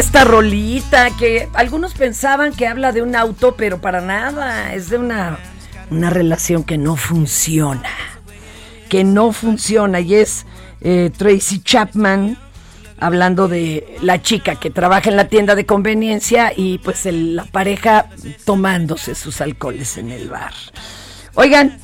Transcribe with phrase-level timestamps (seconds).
[0.00, 4.96] Esta rolita que algunos pensaban que habla de un auto, pero para nada, es de
[4.96, 5.38] una,
[5.90, 7.90] una relación que no funciona,
[8.88, 10.46] que no funciona y es
[10.80, 12.38] eh, Tracy Chapman
[12.98, 18.06] hablando de la chica que trabaja en la tienda de conveniencia y pues la pareja
[18.46, 20.54] tomándose sus alcoholes en el bar.
[21.34, 21.78] Oigan,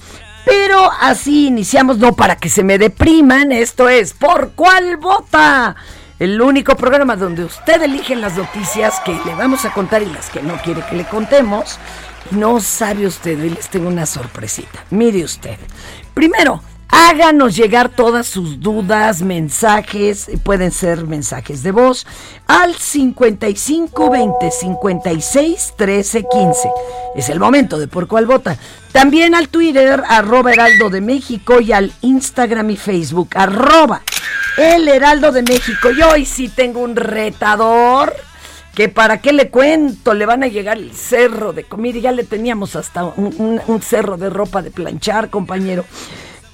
[0.46, 5.76] pero así iniciamos, no para que se me depriman, esto es ¿Por cuál vota?
[6.18, 10.30] El único programa donde usted elige las noticias que le vamos a contar y las
[10.30, 11.78] que no quiere que le contemos.
[12.30, 14.82] No sabe usted, y les tengo una sorpresita.
[14.90, 15.58] Mire usted.
[16.14, 22.06] Primero, háganos llegar todas sus dudas, mensajes, pueden ser mensajes de voz,
[22.46, 26.70] al 55 20 56 13 15.
[27.16, 28.56] Es el momento de por cuál vota.
[28.92, 34.02] También al Twitter, arroba Heraldo de México y al Instagram y Facebook, arroba
[34.56, 35.90] El Heraldo de México.
[35.90, 38.14] Y hoy sí tengo un retador
[38.74, 41.98] que para qué le cuento, le van a llegar el cerro de comida.
[41.98, 45.84] Ya le teníamos hasta un cerro de ropa de planchar, compañero.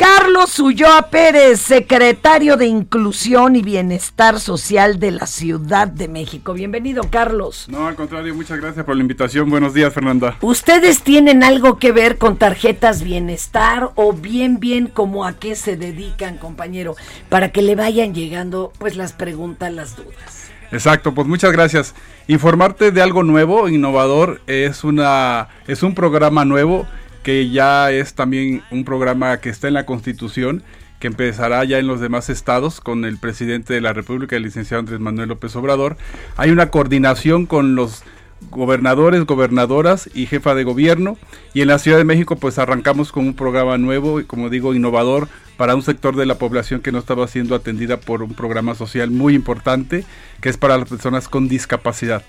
[0.03, 6.55] Carlos Ulloa Pérez, secretario de Inclusión y Bienestar Social de la Ciudad de México.
[6.55, 7.69] Bienvenido, Carlos.
[7.69, 9.49] No, al contrario, muchas gracias por la invitación.
[9.49, 10.37] Buenos días, Fernanda.
[10.41, 15.77] ¿Ustedes tienen algo que ver con tarjetas bienestar o bien, bien como a qué se
[15.77, 16.97] dedican, compañero?
[17.29, 20.51] Para que le vayan llegando pues las preguntas, las dudas.
[20.73, 21.95] Exacto, pues muchas gracias.
[22.27, 26.88] Informarte de algo nuevo, innovador, es una es un programa nuevo
[27.23, 30.63] que ya es también un programa que está en la Constitución,
[31.01, 34.81] que empezará ya en los demás estados con el presidente de la República, el licenciado
[34.81, 35.97] Andrés Manuel López Obrador.
[36.37, 38.05] Hay una coordinación con los
[38.51, 41.17] gobernadores, gobernadoras y jefa de gobierno.
[41.55, 44.75] Y en la Ciudad de México pues arrancamos con un programa nuevo y como digo
[44.75, 48.75] innovador para un sector de la población que no estaba siendo atendida por un programa
[48.75, 50.05] social muy importante
[50.41, 52.25] que es para las personas con discapacidad.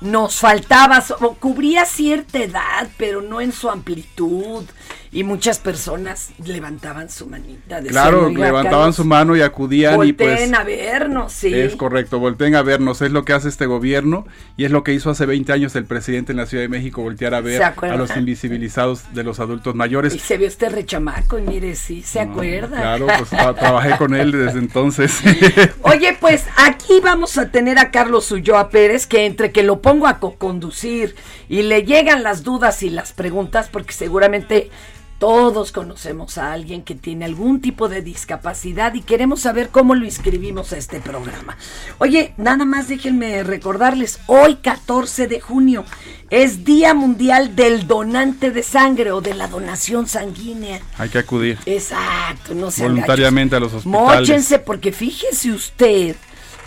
[0.00, 1.04] Nos faltaba,
[1.38, 4.64] cubría cierta edad, pero no en su amplitud.
[5.12, 7.76] Y muchas personas levantaban su manita.
[7.80, 10.28] decían, Claro, "Oiga, levantaban su mano y acudían y pues...
[10.30, 11.52] volteen a vernos, sí.
[11.52, 14.24] Es correcto, volteen a vernos, es lo que hace este gobierno
[14.56, 17.02] y es lo que hizo hace 20 años el presidente en la Ciudad de México,
[17.02, 20.14] voltear a ver ¿Se a los invisibilizados de los adultos mayores.
[20.14, 22.80] Y se vio este rechamaco y mire, sí, se No, acuerda.
[22.80, 25.20] Claro, pues tra- trabajé con él desde entonces.
[25.82, 30.06] Oye, pues aquí vamos a tener a Carlos Ulloa Pérez, que entre que lo pongo
[30.06, 31.16] a co-conducir
[31.48, 34.70] y le llegan las dudas y las preguntas, porque seguramente
[35.20, 40.06] todos conocemos a alguien que tiene algún tipo de discapacidad y queremos saber cómo lo
[40.06, 41.58] inscribimos a este programa.
[41.98, 45.84] Oye, nada más déjenme recordarles, hoy 14 de junio
[46.30, 50.80] es Día Mundial del Donante de Sangre o de la donación sanguínea.
[50.96, 51.58] Hay que acudir.
[51.66, 54.20] Exacto, no se Voluntariamente a los hospitales.
[54.20, 56.16] Móchense, porque fíjese usted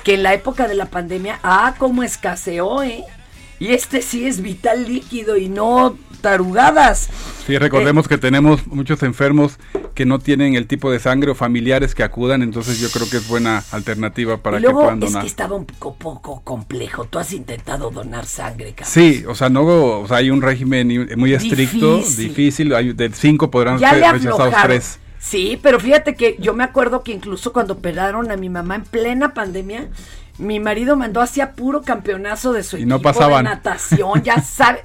[0.04, 3.04] que en la época de la pandemia, ah, cómo escaseó, ¿eh?
[3.60, 7.10] Y este sí es vital líquido y no tarugadas.
[7.46, 9.58] Sí, recordemos que tenemos muchos enfermos
[9.94, 13.18] que no tienen el tipo de sangre o familiares que acudan, entonces yo creo que
[13.18, 15.22] es buena alternativa para y que luego puedan es donar.
[15.24, 17.04] que estaba un poco, poco complejo.
[17.06, 18.90] Tú has intentado donar sangre, Carlos.
[18.94, 22.28] Sí, o sea, no, o sea, hay un régimen muy estricto, Difícil.
[22.30, 25.00] difícil, hay de cinco podrán Ya ser rechazados tres.
[25.20, 28.84] Sí, pero fíjate que yo me acuerdo que incluso cuando operaron a mi mamá en
[28.84, 29.88] plena pandemia,
[30.38, 33.44] mi marido mandó hacia puro campeonazo de su Y no equipo pasaban.
[33.46, 34.82] de natación, ya sabe.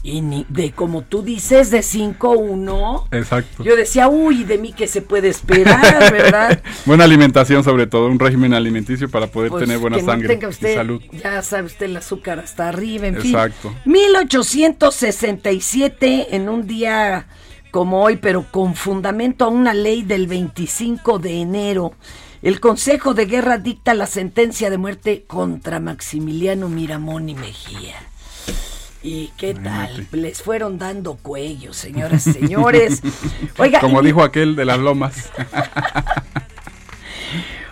[0.00, 3.08] Y ni, de como tú dices, de 5-1.
[3.10, 3.64] Exacto.
[3.64, 6.62] Yo decía, uy, de mí que se puede esperar, ¿verdad?
[6.86, 10.38] Buena alimentación sobre todo, un régimen alimenticio para poder Pues, tener buena que no sangre
[10.40, 11.02] y salud.
[11.12, 13.70] Ya sabe usted el azúcar hasta arriba, en Exacto.
[13.82, 13.92] fin.
[13.92, 17.26] 1867, en un día
[17.70, 21.92] como hoy, pero con fundamento a una ley del 25 de enero,
[22.42, 27.96] el Consejo de Guerra dicta la sentencia de muerte contra Maximiliano Miramón y Mejía.
[29.02, 30.06] ¿Y qué tal?
[30.12, 33.02] Les fueron dando cuello, señoras y señores.
[33.58, 35.30] Oiga, Como dijo aquel de las lomas.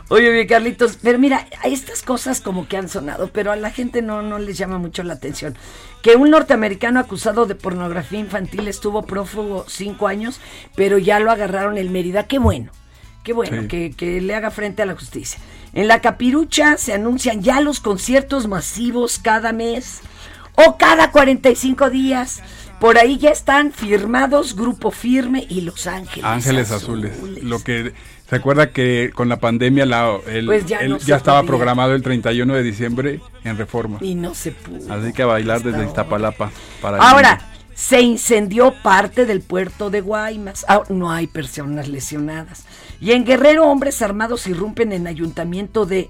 [0.09, 4.03] Oye, mi Carlitos, pero mira, estas cosas como que han sonado, pero a la gente
[4.03, 5.57] no, no les llama mucho la atención.
[6.01, 10.41] Que un norteamericano acusado de pornografía infantil estuvo prófugo cinco años,
[10.77, 12.29] pero ya lo agarraron en Mérida.
[12.29, 12.71] Qué bueno,
[13.27, 13.69] qué bueno Sí.
[13.69, 15.41] que, que le haga frente a la justicia.
[15.75, 20.01] En la capirucha se anuncian ya los conciertos masivos cada mes
[20.55, 22.41] o cada 45 días.
[22.81, 26.25] Por ahí ya están firmados Grupo Firme y Los Ángeles.
[26.25, 27.13] Ángeles Azules.
[27.43, 27.93] Lo que
[28.31, 31.49] se acuerda que con la pandemia la, el- Pues ya el- no ya, estaba podía.
[31.49, 33.99] programado el 31 de diciembre en Reforma.
[34.03, 34.93] Y no se pudo.
[34.95, 37.41] Así que a bailar desde Iztapalapa para Ahora.
[37.77, 40.65] Se incendió parte del puerto de Guaymas.
[40.67, 42.65] Ah, no hay personas lesionadas.
[43.01, 46.09] Y en Guerrero, hombres armados irrumpen en ayuntamiento de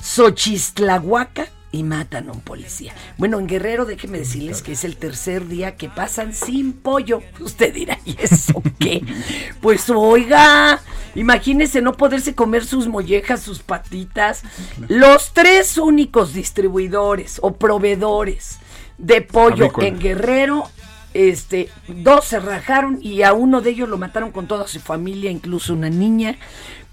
[0.00, 2.94] Xochistlahuaca y matan a un policía.
[3.18, 7.20] Bueno, en Guerrero, déjeme decirles que es el tercer día que pasan sin pollo.
[7.40, 9.02] Usted dirá, ¿y eso qué?
[9.60, 10.80] Pues oiga,
[11.14, 14.42] imagínese no poderse comer sus mollejas, sus patitas.
[14.88, 18.58] Los tres únicos distribuidores o proveedores
[18.96, 20.70] de pollo en Guerrero,
[21.14, 25.30] este, dos se rajaron y a uno de ellos lo mataron con toda su familia,
[25.30, 26.36] incluso una niña,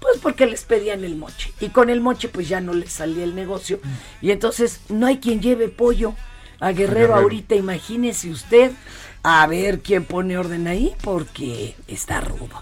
[0.00, 1.52] pues porque les pedían el moche.
[1.60, 3.80] Y con el moche pues ya no les salía el negocio.
[4.20, 6.14] Y entonces no hay quien lleve pollo
[6.60, 7.14] a Guerrero, Guerrero.
[7.16, 8.72] ahorita, imagínese usted.
[9.24, 12.60] A ver quién pone orden ahí, porque está rudo.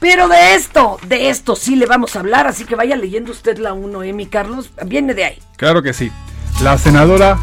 [0.00, 3.58] Pero de esto, de esto sí le vamos a hablar, así que vaya leyendo usted
[3.58, 4.72] la 1, ¿eh, mi Carlos?
[4.86, 5.38] Viene de ahí.
[5.56, 6.10] Claro que sí.
[6.62, 7.38] La senadora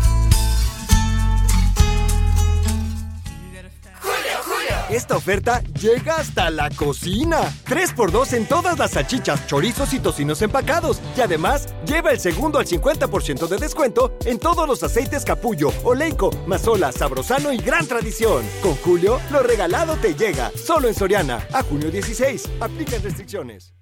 [4.98, 7.38] Esta oferta llega hasta la cocina.
[7.68, 11.00] 3x2 en todas las salchichas, chorizos y tocinos empacados.
[11.16, 16.32] Y además, lleva el segundo al 50% de descuento en todos los aceites capullo, oleico,
[16.48, 18.44] mazola, sabrosano y gran tradición.
[18.64, 20.50] Con Julio, lo regalado te llega.
[20.56, 21.46] Solo en Soriana.
[21.54, 22.50] A junio 16.
[22.60, 23.76] Aplican restricciones.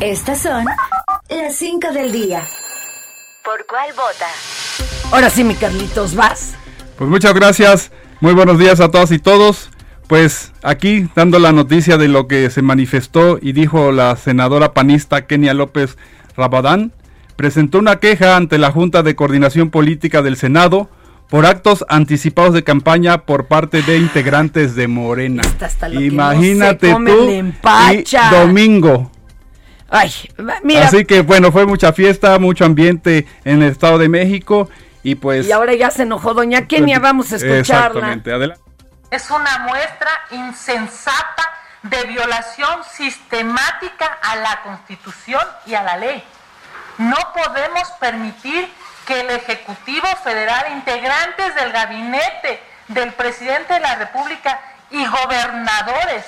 [0.00, 0.64] Estas son
[1.28, 2.44] las 5 del día.
[3.44, 4.26] ¿Por cuál vota?
[5.12, 6.54] Ahora sí, mi Carlitos, vas.
[6.98, 7.92] Pues muchas gracias.
[8.20, 9.70] Muy buenos días a todas y todos.
[10.06, 15.26] Pues aquí dando la noticia de lo que se manifestó y dijo la senadora panista
[15.26, 15.96] Kenia López
[16.36, 16.92] Rabadán,
[17.36, 20.90] presentó una queja ante la Junta de Coordinación Política del Senado
[21.28, 25.42] por actos anticipados de campaña por parte de integrantes de Morena.
[25.60, 29.10] Hasta no Imagínate come tú y domingo.
[29.88, 30.10] Ay,
[30.62, 34.68] mira, Así que bueno, fue mucha fiesta, mucho ambiente en el Estado de México
[35.02, 37.60] y pues y ahora ya se enojó doña Kenia, vamos a escucharla.
[37.60, 38.62] Exactamente, adelante.
[39.12, 41.52] Es una muestra insensata
[41.82, 46.24] de violación sistemática a la Constitución y a la ley.
[46.96, 48.72] No podemos permitir
[49.06, 56.24] que el Ejecutivo Federal, integrantes del gabinete del presidente de la República y gobernadores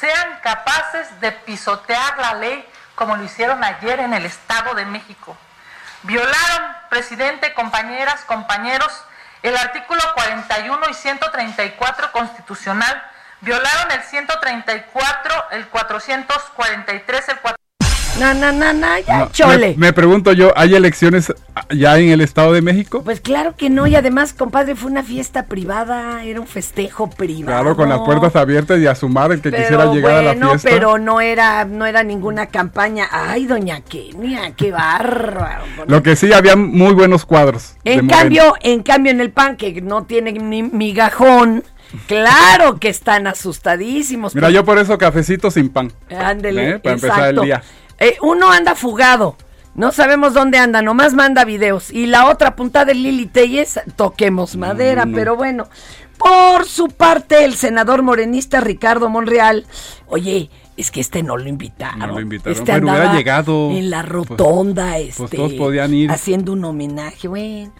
[0.00, 5.36] sean capaces de pisotear la ley como lo hicieron ayer en el Estado de México.
[6.04, 9.04] Violaron, presidente, compañeras, compañeros,
[9.42, 13.02] el artículo 41 y 134 constitucional,
[13.40, 17.61] violaron el 134, el 443, el 4...
[18.18, 19.70] Na, na, na, na, ya, No, chole.
[19.70, 21.32] Me, me pregunto yo, ¿hay elecciones
[21.70, 23.02] ya en el Estado de México?
[23.02, 27.62] Pues claro que no, y además, compadre, fue una fiesta privada, era un festejo privado.
[27.62, 30.34] Claro, con las puertas abiertas y a sumar el que Pero quisiera llegar a la
[30.34, 30.68] fiesta.
[30.68, 33.08] pero no era, no era ninguna campaña.
[33.10, 35.64] Ay, doña Kenia, qué bárbaro.
[35.86, 37.76] Lo que sí, había muy buenos cuadros.
[37.84, 41.64] En cambio, en cambio en el PAN, que no tiene ni migajón,
[42.06, 44.34] claro que están asustadísimos.
[44.34, 45.92] Mira, yo por eso cafecito sin pan.
[46.10, 46.78] Ándele, ¿eh?
[46.78, 47.42] Para empezar el exacto.
[47.42, 47.62] día.
[48.02, 49.36] Eh, uno anda fugado,
[49.76, 51.92] no sabemos dónde anda, nomás manda videos.
[51.92, 55.14] Y la otra punta de Lili Telles, toquemos madera, no.
[55.14, 55.68] pero bueno.
[56.18, 59.66] Por su parte, el senador morenista Ricardo Monreal,
[60.06, 62.00] oye, es que este no lo invitaron.
[62.00, 62.52] No lo invitaron.
[62.58, 63.70] Este Bueno, hubiera llegado.
[63.70, 66.10] En la rotonda, pues este, todos podían ir.
[66.10, 67.72] haciendo un homenaje, bueno.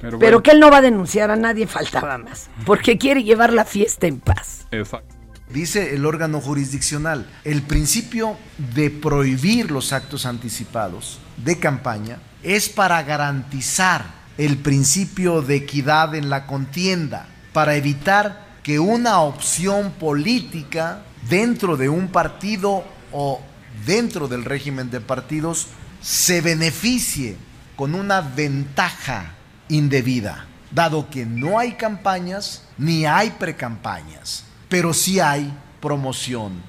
[0.00, 2.50] Pero, Pero bueno, que él no va a denunciar a nadie, faltaba más.
[2.66, 4.66] Porque quiere llevar la fiesta en paz.
[4.70, 5.17] exacto.
[5.50, 8.36] Dice el órgano jurisdiccional, el principio
[8.74, 16.28] de prohibir los actos anticipados de campaña es para garantizar el principio de equidad en
[16.28, 23.40] la contienda, para evitar que una opción política dentro de un partido o
[23.86, 25.68] dentro del régimen de partidos
[26.02, 27.36] se beneficie
[27.74, 29.34] con una ventaja
[29.68, 36.62] indebida, dado que no hay campañas ni hay precampañas, pero sí hay promoción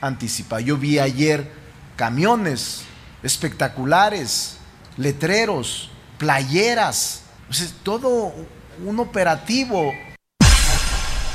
[0.00, 0.60] anticipada.
[0.60, 1.50] Yo vi ayer
[1.96, 2.84] camiones
[3.22, 4.58] espectaculares,
[4.96, 7.22] letreros, playeras,
[7.82, 8.32] todo
[8.84, 9.92] un operativo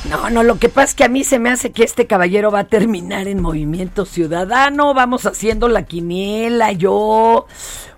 [0.10, 2.52] No, no, lo que pasa es que a mí se me hace que este caballero
[2.52, 7.48] va a terminar en Movimiento Ciudadano, vamos haciendo la quiniela, yo,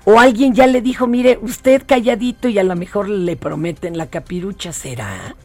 [0.05, 4.07] o alguien ya le dijo, mire, usted calladito y a lo mejor le prometen la
[4.07, 5.35] capirucha, ¿será?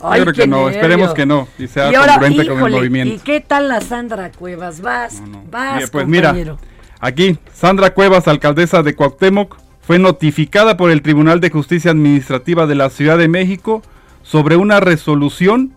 [0.00, 0.70] Yo creo que no, nervio.
[0.70, 3.14] esperemos que no, y sea ahora, congruente con el híjole, movimiento.
[3.14, 4.80] ¿Y qué tal la Sandra Cuevas?
[4.80, 6.58] Vas, vas, Bien, pues mira, compañero.
[7.00, 12.74] aquí Sandra Cuevas, alcaldesa de Cuauhtémoc, fue notificada por el Tribunal de Justicia Administrativa de
[12.74, 13.82] la Ciudad de México
[14.22, 15.75] sobre una resolución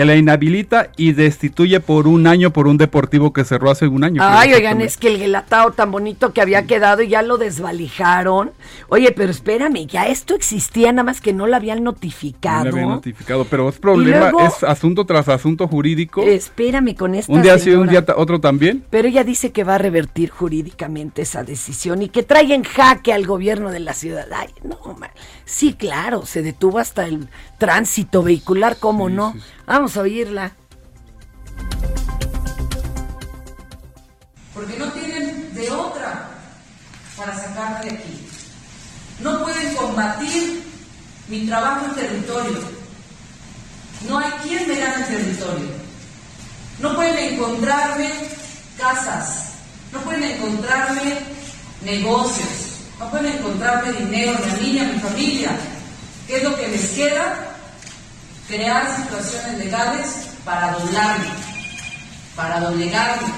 [0.00, 4.02] que la inhabilita y destituye por un año por un deportivo que cerró hace un
[4.02, 4.22] año.
[4.24, 8.52] Ay, oigan, es que el gelatao tan bonito que había quedado y ya lo desvalijaron.
[8.88, 12.64] Oye, pero espérame, ya esto existía, nada más que no lo habían No notificado.
[12.64, 16.22] le había notificado, pero es problema, luego- es asunto tras asunto jurídico.
[16.22, 18.00] Espérame con esta un día sí, un señora.
[18.06, 18.82] día otro también.
[18.88, 23.12] Pero ella dice que va a revertir jurídicamente esa decisión y que trae en jaque
[23.12, 24.26] al gobierno de la ciudad.
[24.34, 25.10] Ay, no, ma-
[25.44, 27.28] sí, claro, se detuvo hasta el
[27.58, 29.34] tránsito vehicular, ¿cómo no?
[29.66, 30.56] Vamos a oírla.
[34.60, 36.28] porque no tienen de otra
[37.16, 38.26] para sacarme de aquí.
[39.20, 40.62] No pueden combatir
[41.28, 42.58] mi trabajo en territorio.
[44.08, 45.68] No hay quien me gane el territorio.
[46.80, 48.10] No pueden encontrarme
[48.78, 49.52] casas,
[49.92, 51.18] no pueden encontrarme
[51.82, 55.50] negocios, no pueden encontrarme dinero ni a mí ni a mi familia.
[56.26, 57.49] ¿Qué es lo que les queda?
[58.50, 61.26] Crear situaciones legales para doblarme,
[62.34, 63.28] para doblegarme.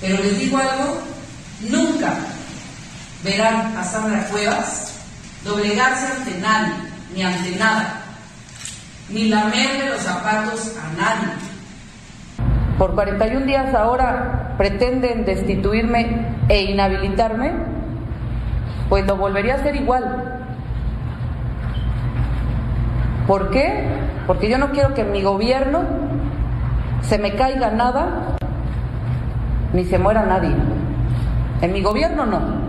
[0.00, 1.02] Pero les digo algo,
[1.68, 2.14] nunca
[3.22, 4.94] verán a Sandra Cuevas
[5.44, 6.72] doblegarse ante nadie,
[7.14, 8.00] ni ante nada,
[9.10, 11.34] ni lamerle los zapatos a nadie.
[12.78, 17.52] Por 41 días ahora pretenden destituirme e inhabilitarme,
[18.88, 20.33] pues lo volvería a hacer igual.
[23.26, 23.84] ¿Por qué?
[24.26, 25.82] Porque yo no quiero que en mi gobierno
[27.02, 28.36] se me caiga nada
[29.72, 30.54] ni se muera nadie.
[31.60, 32.64] En mi gobierno no.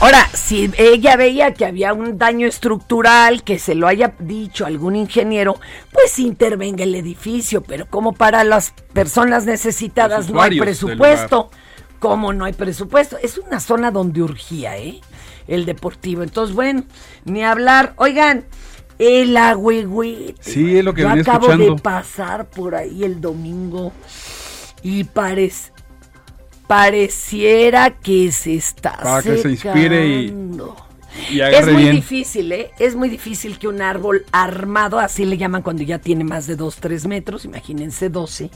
[0.00, 4.94] Ahora, si ella veía que había un daño estructural, que se lo haya dicho algún
[4.94, 5.58] ingeniero,
[5.92, 11.50] pues intervenga el edificio, pero como para las personas necesitadas no hay presupuesto,
[11.98, 15.00] como no hay presupuesto, es una zona donde urgía, ¿eh?
[15.48, 16.22] El deportivo.
[16.22, 16.84] Entonces, bueno,
[17.24, 17.94] ni hablar.
[17.96, 18.44] Oigan,
[18.98, 20.34] el agüegüete.
[20.40, 21.74] Sí, es lo que Yo venía acabo escuchando.
[21.76, 23.92] de pasar por ahí el domingo
[24.82, 25.72] y parece
[26.66, 30.76] pareciera que se está Para que se inspire y- secando.
[31.30, 31.96] Y Es muy bien.
[31.96, 32.70] difícil, ¿eh?
[32.78, 36.54] Es muy difícil que un árbol armado, así le llaman cuando ya tiene más de
[36.54, 38.50] 2, 3 metros, imagínense 12,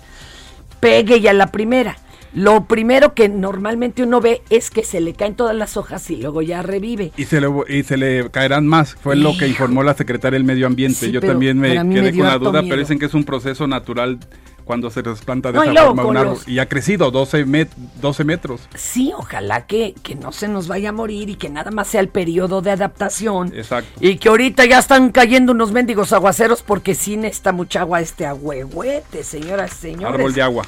[0.79, 1.97] pegue ya la primera.
[2.35, 6.17] Lo primero que normalmente uno ve es que se le caen todas las hojas y
[6.17, 7.12] luego ya revive.
[7.17, 10.45] Y se, le, y se le caerán más, fue lo que informó la secretaria del
[10.45, 11.07] Medio Ambiente.
[11.07, 12.71] Sí, Yo también me quedé me con la duda, miedo.
[12.71, 14.19] pero dicen que es un proceso natural
[14.65, 16.35] cuando se trasplanta de No, esa forma un árbol.
[16.35, 17.69] los- Y ha crecido 12, met-
[18.01, 18.61] 12 metros.
[18.77, 22.01] Sí, ojalá que, que no se nos vaya a morir y que nada más sea
[22.01, 23.53] el periodo de adaptación.
[23.55, 23.91] Exacto.
[24.01, 28.25] Y que ahorita ya están cayendo unos mendigos aguaceros porque sí necesita mucha agua este
[28.25, 30.15] agüehuete, señoras y señores.
[30.15, 30.65] Árbol de agua.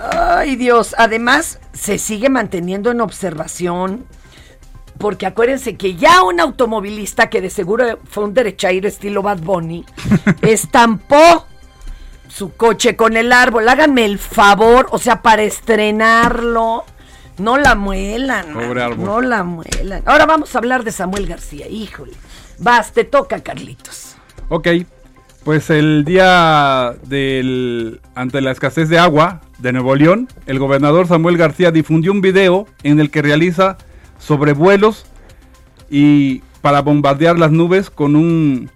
[0.00, 0.94] Ay, Dios.
[0.98, 4.06] Además, se sigue manteniendo en observación.
[4.98, 9.84] Porque acuérdense que ya un automovilista que de seguro fue un derechairo estilo Bad Bunny,
[10.42, 11.46] estampó
[12.28, 13.68] su coche con el árbol.
[13.68, 16.84] Háganme el favor, o sea, para estrenarlo.
[17.38, 18.52] No la muelan.
[18.52, 19.04] Pobre árbol.
[19.04, 20.02] No la muelan.
[20.04, 21.68] Ahora vamos a hablar de Samuel García.
[21.68, 22.12] Híjole.
[22.58, 24.16] Vas, te toca, Carlitos.
[24.48, 24.68] Ok,
[25.48, 31.38] pues el día del ante la escasez de agua de Nuevo León, el gobernador Samuel
[31.38, 33.78] García difundió un video en el que realiza
[34.18, 35.06] sobrevuelos
[35.88, 38.68] y para bombardear las nubes con un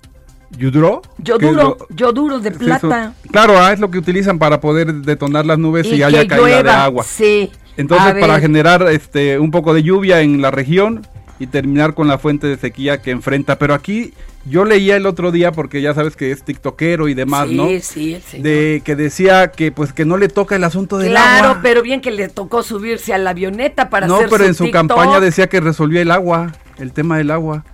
[0.57, 1.03] yudro.
[1.19, 3.13] Yo duro, lo- yo duro de plata.
[3.31, 6.63] claro, ah, es lo que utilizan para poder detonar las nubes y, Y haya caída
[6.63, 7.05] de agua.
[7.05, 7.51] sí.
[7.77, 11.07] Entonces, para generar este un poco de lluvia en la región
[11.43, 13.59] y terminar con la fuente de sequía que enfrenta.
[13.59, 17.49] Pero aquí yo leía el otro día, porque ya sabes que es tiktokero y demás,
[17.49, 17.67] sí, ¿no?
[17.81, 18.45] sí, señor.
[18.45, 21.61] De que decía que pues que no le toca el asunto del Claro, agua.
[21.63, 24.65] pero bien que le tocó subirse a la avioneta para no, hacer pero en su
[24.65, 24.87] TikTok.
[24.89, 27.65] campaña decía que resolvía el agua, el tema del agua.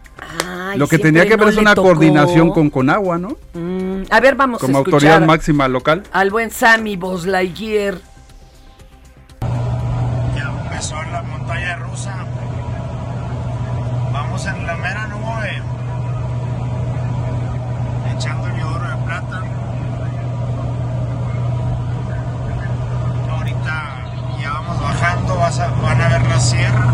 [0.47, 1.89] Ay, Lo que tenía que no ver es una tocó.
[1.89, 3.37] coordinación con Conagua, ¿no?
[3.55, 6.03] Mm, a ver, vamos Como a autoridad escuchar máxima local.
[6.11, 7.99] al buen Sammy Buzz Lightyear.
[10.37, 12.25] Ya empezó la montaña rusa.
[14.13, 15.63] Vamos en la mera nube.
[18.17, 19.43] Echando el yoduro de plata.
[23.31, 24.05] Ahorita
[24.43, 26.93] ya vamos bajando, vas a- van a ver la sierra.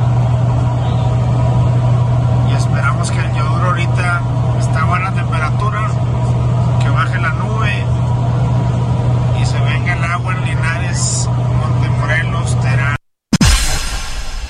[2.50, 4.22] Y esperamos que el yoduro ahorita
[4.58, 5.90] está a buena temperatura.
[6.80, 7.84] Que baje la nube.
[9.40, 11.28] Y se venga el agua en Linares,
[11.60, 12.96] Montemorelos, Terán.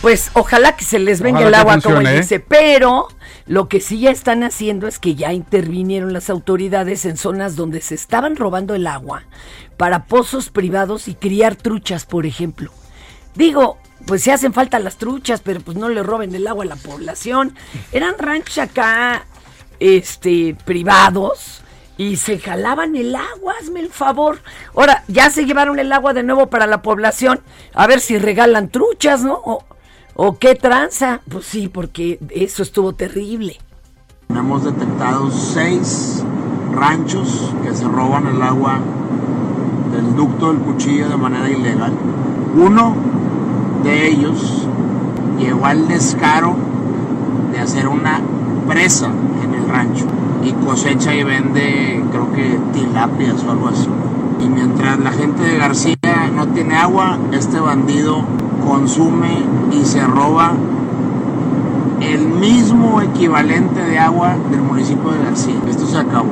[0.00, 2.16] Pues ojalá que se les venga Ojalá el agua, como él ¿eh?
[2.18, 3.08] dice, pero
[3.46, 7.80] lo que sí ya están haciendo es que ya intervinieron las autoridades en zonas donde
[7.80, 9.24] se estaban robando el agua
[9.76, 12.70] para pozos privados y criar truchas, por ejemplo.
[13.34, 16.68] Digo, pues si hacen falta las truchas, pero pues no le roben el agua a
[16.68, 17.54] la población.
[17.92, 19.24] Eran ranchos acá,
[19.80, 21.60] este, privados.
[21.96, 24.40] Y se jalaban el agua, hazme el favor.
[24.74, 27.40] Ahora, ya se llevaron el agua de nuevo para la población.
[27.72, 29.40] A ver si regalan truchas, ¿no?
[30.16, 31.20] O qué tranza.
[31.30, 33.58] Pues sí, porque eso estuvo terrible.
[34.28, 36.24] Hemos detectado seis
[36.72, 38.80] ranchos que se roban el agua
[39.92, 41.92] del ducto del cuchillo de manera ilegal.
[42.56, 42.96] Uno
[43.84, 44.66] de ellos
[45.38, 46.56] llegó al descaro
[47.52, 48.20] de hacer una
[48.66, 49.10] presa
[49.42, 50.06] en el rancho
[50.42, 53.88] y cosecha y vende creo que tilapias o algo así.
[54.40, 55.96] Y mientras la gente de García
[56.34, 58.24] no tiene agua, este bandido
[58.66, 60.52] consume y se roba
[62.00, 65.56] el mismo equivalente de agua del municipio de García.
[65.68, 66.30] Esto se acabó.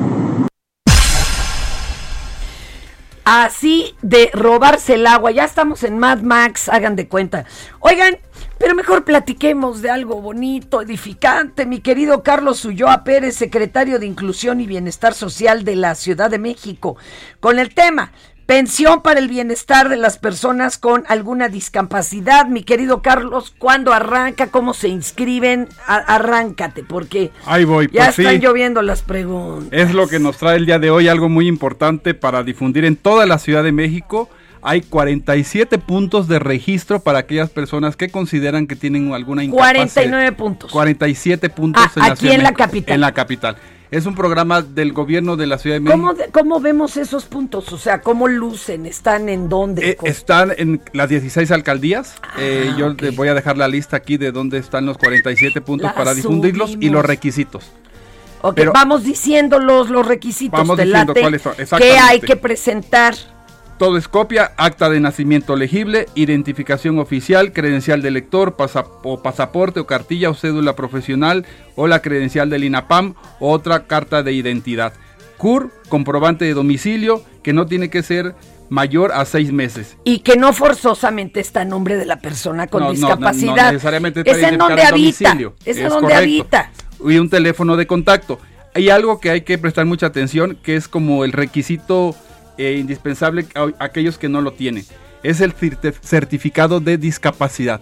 [3.25, 5.31] Así de robarse el agua.
[5.31, 7.45] Ya estamos en Mad Max, hagan de cuenta.
[7.79, 8.19] Oigan,
[8.59, 11.65] pero mejor platiquemos de algo bonito, edificante.
[11.65, 16.39] Mi querido Carlos Ulloa Pérez, secretario de Inclusión y Bienestar Social de la Ciudad de
[16.39, 16.97] México,
[17.39, 18.13] con el tema
[18.47, 22.47] pensión para el bienestar de las personas con alguna discapacidad.
[22.47, 24.49] Mi querido Carlos, ¿cuándo arranca?
[24.49, 25.69] ¿Cómo se inscriben?
[25.87, 28.41] A- arráncate, porque Ahí voy, ya pues están sí.
[28.41, 29.69] lloviendo las preguntas.
[29.73, 32.97] Es lo que nos trae el día de hoy, algo muy importante para difundir en
[32.97, 34.29] toda la Ciudad de México.
[34.63, 39.75] Hay 47 puntos de registro para aquellas personas que consideran que tienen alguna incapacidad.
[39.75, 40.71] 49 puntos.
[40.71, 42.95] 47 puntos Ah, en aquí en la capital.
[42.95, 43.57] En la capital.
[43.91, 45.99] Es un programa del gobierno de la Ciudad de México.
[45.99, 47.71] ¿Cómo, de- ¿Cómo vemos esos puntos?
[47.73, 48.87] O sea, ¿cómo lucen?
[48.87, 49.91] ¿Están en dónde?
[49.91, 52.15] Eh, están en las 16 alcaldías.
[52.39, 55.91] Eh, yo te voy a dejar la lista aquí de dónde están los 47 puntos
[55.91, 57.65] La para difundirlos y los requisitos.
[58.41, 62.37] Ok, pero- vamos diciendo los, los requisitos Vamos ¿te diciendo cuáles son, ¿Qué hay que
[62.37, 63.15] presentar?
[63.83, 68.55] Todo es copia, acta de nacimiento legible, identificación oficial, credencial de lector,
[69.03, 74.23] o pasaporte o cartilla o cédula profesional o la credencial del INAPAM o otra carta
[74.23, 74.93] de identidad.
[75.37, 78.37] CUR, comprobante de domicilio, que no tiene que ser
[78.69, 79.97] mayor a seis meses.
[80.05, 83.57] Y que no forzosamente está a nombre de la persona con No, no, no, discapacidad.
[83.67, 84.91] No, necesariamente es en donde habita.
[84.93, 85.55] domicilio.
[85.65, 86.19] Es en Es donde correcto.
[86.23, 86.71] habita.
[87.05, 88.39] Y un teléfono de contacto.
[88.77, 92.15] Hay algo que hay que prestar mucha atención, que es como el requisito
[92.59, 94.85] eh, indispensable a aquellos que no lo tienen.
[95.23, 95.53] Es el
[96.03, 97.81] certificado de discapacidad.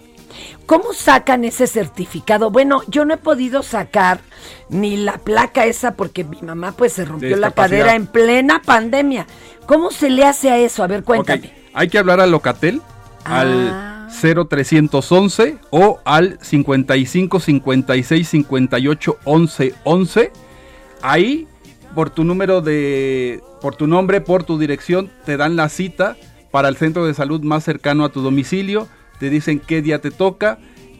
[0.65, 2.51] ¿Cómo sacan ese certificado?
[2.51, 4.21] Bueno, yo no he podido sacar
[4.69, 9.27] ni la placa esa porque mi mamá pues se rompió la cadera en plena pandemia.
[9.65, 10.83] ¿Cómo se le hace a eso?
[10.83, 11.51] A ver, cuéntame.
[11.73, 12.81] Hay que hablar al Locatel,
[13.25, 13.41] Ah.
[13.41, 20.31] al 0311 o al 55 56 58 11 11.
[21.01, 21.47] Ahí,
[21.95, 23.41] por tu número de.
[23.61, 26.15] por tu nombre, por tu dirección, te dan la cita
[26.51, 28.87] para el centro de salud más cercano a tu domicilio.
[29.19, 30.57] Te dicen qué día te toca.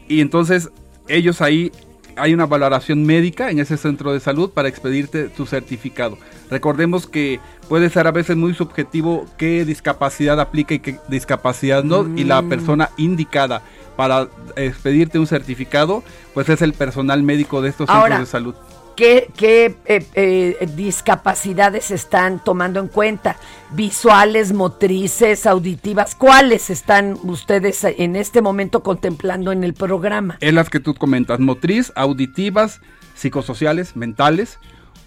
[0.08, 0.70] Y entonces,
[1.08, 1.72] ellos ahí.
[2.14, 6.18] Hay una valoración médica en ese centro de salud para expedirte tu certificado.
[6.50, 12.06] Recordemos que puede ser a veces muy subjetivo qué discapacidad aplica y qué discapacidad no.
[12.14, 12.48] Y la Mm.
[12.50, 13.62] persona indicada
[13.96, 16.02] para expedirte un certificado,
[16.34, 18.54] pues es el personal médico de estos Ahora, centros de salud.
[18.96, 23.36] ¿Qué, qué, eh, eh, discapacidades están tomando en cuenta?
[23.72, 26.14] ¿Visuales, motrices, auditivas?
[26.14, 30.36] ¿Cuáles están ustedes en este momento contemplando en el programa?
[30.40, 32.80] Es las que tú comentas, motriz, auditivas,
[33.14, 34.58] psicosociales, mentales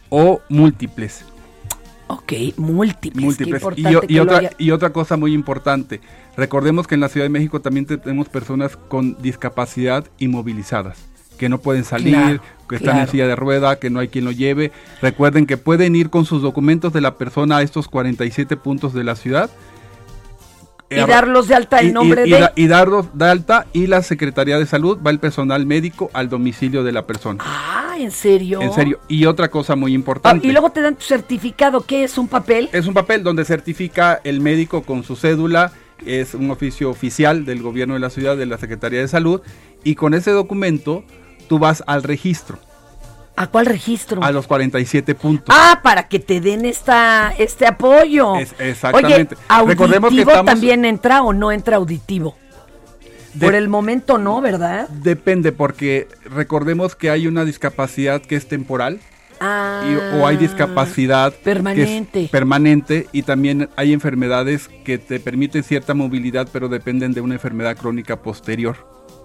[0.09, 1.25] o múltiples.
[2.07, 3.23] Ok, múltiples.
[3.23, 3.63] múltiples.
[3.63, 6.01] Qué Y, importante otra, haya- y otra cosa muy importante,
[6.37, 10.99] recordemos que en la Ciudad de México también te- tenemos personas con discapacidad inmovilizadas,
[11.35, 14.25] que no pueden salir, Claro, que están en silla de rueda, que no hay quien
[14.25, 14.71] lo lleve.
[15.01, 19.03] Recuerden que pueden ir con sus documentos de la persona a estos 47 puntos de
[19.03, 19.49] la ciudad.
[20.87, 23.65] Y darlos de alta en y- y- nombre y de- da- y darlos de alta
[23.73, 27.43] y la Secretaría de Salud va el personal médico al domicilio de la persona.
[27.45, 28.61] Ah, ¿en serio?
[28.61, 28.99] En serio.
[29.07, 30.47] Y otra cosa muy Ah, importante.
[30.47, 32.17] y luego te dan tu certificado, ¿qué es?
[32.19, 32.69] ¿Un papel?
[32.71, 35.71] Es un papel donde certifica el médico con su cédula,
[36.05, 39.41] es un oficio oficial del gobierno de la ciudad, de la Secretaría de Salud,
[39.83, 41.03] y con ese documento
[41.45, 42.59] tú vas al registro,
[43.37, 44.23] ¿A cuál registro?
[44.23, 45.55] a los 47 puntos.
[45.57, 48.35] Ah, para que te den esta, este apoyo.
[48.37, 49.35] Es- exactamente.
[49.35, 52.35] Oye, ¿auditivo Recordemos que estamos- también entra o no entra auditivo?
[53.33, 54.87] De- Por el momento no, ¿verdad?
[54.89, 58.99] Depende, porque recordemos que hay una discapacidad que es temporal.
[59.41, 62.29] Ah, y- o hay discapacidad que es permanente.
[62.31, 67.75] permanente y también hay enfermedades que te permiten cierta movilidad pero dependen de una enfermedad
[67.75, 68.77] crónica posterior.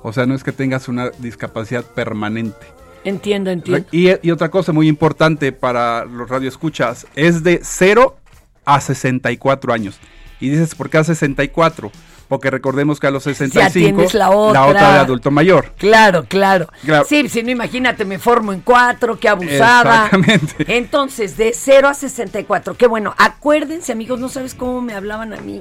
[0.03, 2.67] O sea, no es que tengas una discapacidad permanente.
[3.05, 3.87] Entiendo, entiendo.
[3.93, 8.17] Y, y otra cosa muy importante para los radioescuchas es de 0
[8.65, 9.99] a 64 años.
[10.39, 11.91] Y dices, ¿por qué a 64?
[12.29, 14.93] Porque recordemos que a los 65 tienes la otra.
[14.93, 15.73] de adulto mayor.
[15.77, 17.05] Claro, claro, Claro.
[17.05, 20.05] Sí, si no, imagínate, me formo en cuatro, qué abusada.
[20.05, 20.55] Exactamente.
[20.77, 23.15] Entonces, de 0 a 64, qué bueno.
[23.19, 25.61] Acuérdense, amigos, no sabes cómo me hablaban a mí.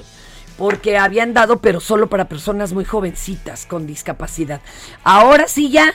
[0.57, 4.61] Porque habían dado, pero solo para personas muy jovencitas con discapacidad.
[5.03, 5.93] Ahora sí ya,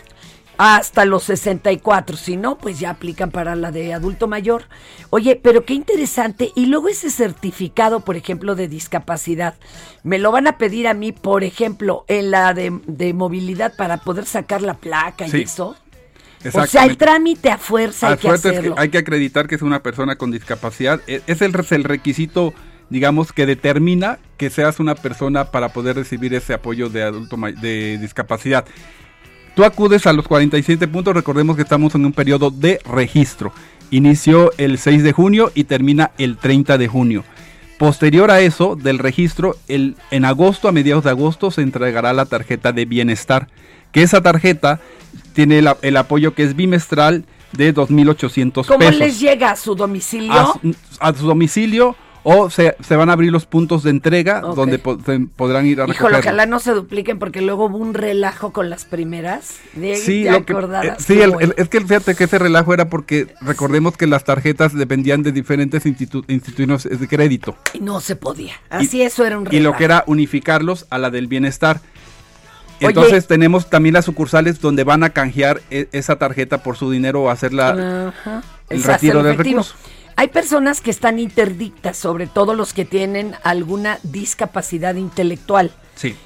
[0.57, 2.17] hasta los 64.
[2.17, 4.64] Si no, pues ya aplican para la de adulto mayor.
[5.11, 6.53] Oye, pero qué interesante.
[6.55, 9.55] Y luego ese certificado, por ejemplo, de discapacidad,
[10.03, 13.99] me lo van a pedir a mí, por ejemplo, en la de, de movilidad para
[13.99, 15.38] poder sacar la placa Sí.
[15.38, 15.77] y eso.
[16.55, 18.75] O sea, el trámite a fuerza hay que fuerte es que hacerlo.
[18.79, 21.01] hay que acreditar que es una persona con discapacidad.
[21.07, 22.53] E- Es el, es el requisito,
[22.90, 27.99] digamos, que determina que seas una persona para poder recibir ese apoyo de adulto de
[27.99, 28.64] discapacidad.
[29.55, 33.53] Tú acudes a los 47 puntos, recordemos que estamos en un periodo de registro.
[33.90, 37.25] Inició el 6 de junio y termina el 30 de junio.
[37.79, 42.27] Posterior a eso, del registro, el, en agosto, a mediados de agosto, se entregará la
[42.27, 43.49] tarjeta de bienestar.
[43.92, 44.81] Que esa tarjeta
[45.35, 48.97] tiene el, apoyo que es bimestral de 2.800 ¿Cómo pesos.
[48.97, 50.33] les llega a su domicilio?
[50.33, 54.41] a, su, a su domicilio o se, se van a abrir los puntos de entrega
[54.41, 56.19] donde po- se podrán ir a Híjole, recogerlo.
[56.21, 59.59] ojalá no se dupliquen porque luego hubo un relajo con las primeras.
[59.75, 62.89] De, Sí, lo que- eh, sí el- el- es que fíjate que ese relajo era
[62.89, 67.57] porque recordemos que las tarjetas dependían de diferentes institu- institutos de crédito.
[67.75, 68.55] Y no se podía.
[68.71, 69.73] Así eso era un Y relajo.
[69.73, 71.81] lo que era unificarlos a la del bienestar.
[72.81, 72.89] Oye.
[72.89, 77.23] Entonces tenemos también las sucursales donde van a canjear e- esa tarjeta por su dinero
[77.23, 78.43] o hacer la, Ajá.
[78.69, 79.75] el Exacto, retiro del recurso.
[80.16, 85.70] Hay personas que están interdictas, sobre todo los que tienen alguna discapacidad intelectual.
[85.96, 86.16] Sí,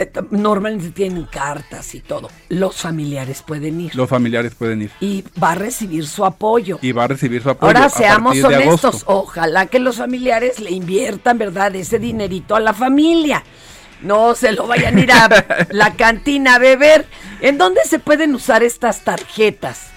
[0.00, 2.30] Eh, Normalmente tienen cartas y todo.
[2.50, 3.96] Los familiares pueden ir.
[3.96, 4.90] los familiares pueden ir.
[5.00, 6.78] Y va a recibir su apoyo.
[6.82, 7.66] Y va a recibir su apoyo.
[7.66, 11.74] Ahora a seamos honestos, ojalá que los familiares le inviertan, ¿verdad?
[11.74, 13.42] Ese dinerito a la familia.
[14.02, 15.28] No se lo vayan a ir a
[15.70, 17.06] la cantina a beber.
[17.40, 19.88] ¿En dónde se pueden usar estas tarjetas?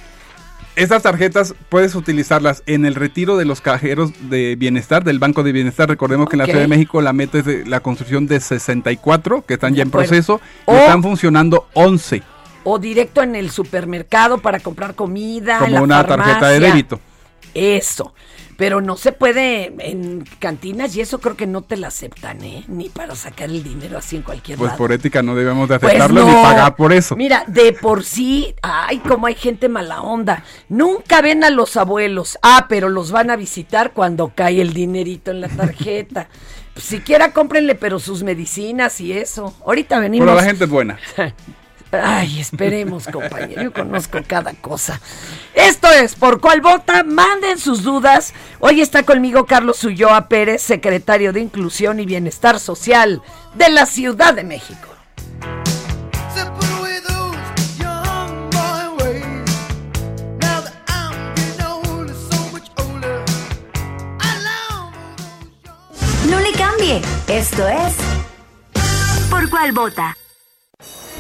[0.76, 5.52] Estas tarjetas puedes utilizarlas en el retiro de los cajeros de bienestar, del Banco de
[5.52, 5.90] Bienestar.
[5.90, 6.46] Recordemos que en la.
[6.46, 9.92] Ciudad de México la meta es de la construcción de 64, que están ya en
[9.92, 12.24] proceso, y O- están funcionando 11,
[12.64, 15.56] O directo en el supermercado para comprar comida.
[15.58, 16.60] en como la una tarjeta de farmacia.
[16.70, 17.00] débito.
[17.54, 18.14] Eso.
[18.62, 22.64] Pero no se puede en cantinas y eso creo que no te la aceptan, ¿eh?
[22.68, 24.78] Ni para sacar el dinero así en cualquier Pues lado.
[24.78, 27.16] por ética no debemos de Pues aceptarlo ni pagar por eso.
[27.16, 30.44] Mira, de por sí, ay, como hay gente mala onda.
[30.70, 32.38] Nunca ven a los abuelos.
[32.44, 36.30] Ah, pero los van a visitar cuando cae el dinerito en la tarjeta.
[36.76, 39.56] Pues, siquiera cómprenle, pero sus medicinas y eso.
[39.66, 40.28] Ahorita venimos.
[40.28, 41.00] Pero la gente es buena.
[41.92, 43.64] Ay, esperemos, compañero.
[43.64, 45.00] Yo conozco cada cosa.
[45.54, 47.04] Esto es Por Cuál Vota.
[47.04, 48.34] Manden sus dudas.
[48.60, 53.22] Hoy está conmigo Carlos Ulloa Pérez, secretario de Inclusión y Bienestar Social
[53.56, 54.88] de la Ciudad de México.
[66.30, 67.02] No le cambie.
[67.28, 67.96] Esto es
[69.30, 70.16] ¿Por cuál vota?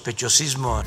[0.00, 0.82] Sospechosismo.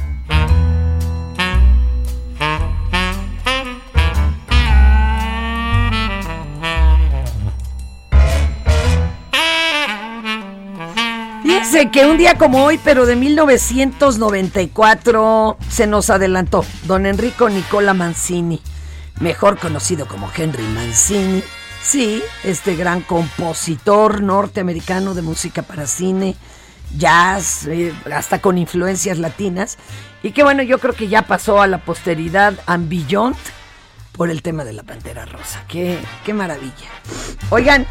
[11.44, 17.94] Fíjense que un día como hoy, pero de 1994, se nos adelantó don Enrico Nicola
[17.94, 18.60] Mancini,
[19.20, 21.44] mejor conocido como Henry Mancini.
[21.84, 26.36] Sí, este gran compositor norteamericano de música para cine,
[26.98, 29.78] jazz, eh, hasta con influencias latinas.
[30.22, 33.36] Y que bueno, yo creo que ya pasó a la posteridad beyond
[34.14, 35.64] por el tema de la Pantera Rosa.
[35.68, 36.90] Qué, qué maravilla.
[37.50, 37.86] Oigan,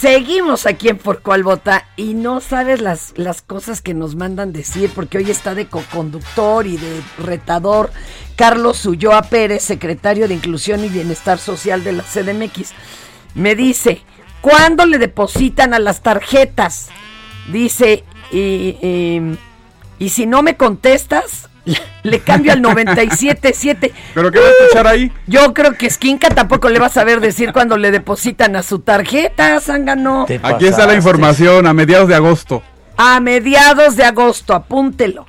[0.00, 4.52] Seguimos aquí en Por Cuál Vota y no sabes las, las cosas que nos mandan
[4.52, 7.90] decir, porque hoy está de coconductor y de retador
[8.36, 12.72] Carlos Ulloa Pérez, secretario de Inclusión y Bienestar Social de la CDMX.
[13.34, 14.02] Me dice,
[14.40, 16.90] ¿cuándo le depositan a las tarjetas?
[17.52, 18.38] Dice, y,
[18.82, 19.38] y-
[19.98, 21.48] y si no me contestas,
[22.02, 23.92] le cambio al 97.7.
[24.14, 25.12] ¿Pero qué va a escuchar ahí?
[25.26, 28.78] Yo creo que Skinka tampoco le va a saber decir cuando le depositan a su
[28.80, 30.26] tarjeta, Zángano.
[30.42, 32.62] Aquí está la información a mediados de agosto.
[32.96, 35.26] A mediados de agosto, apúntelo.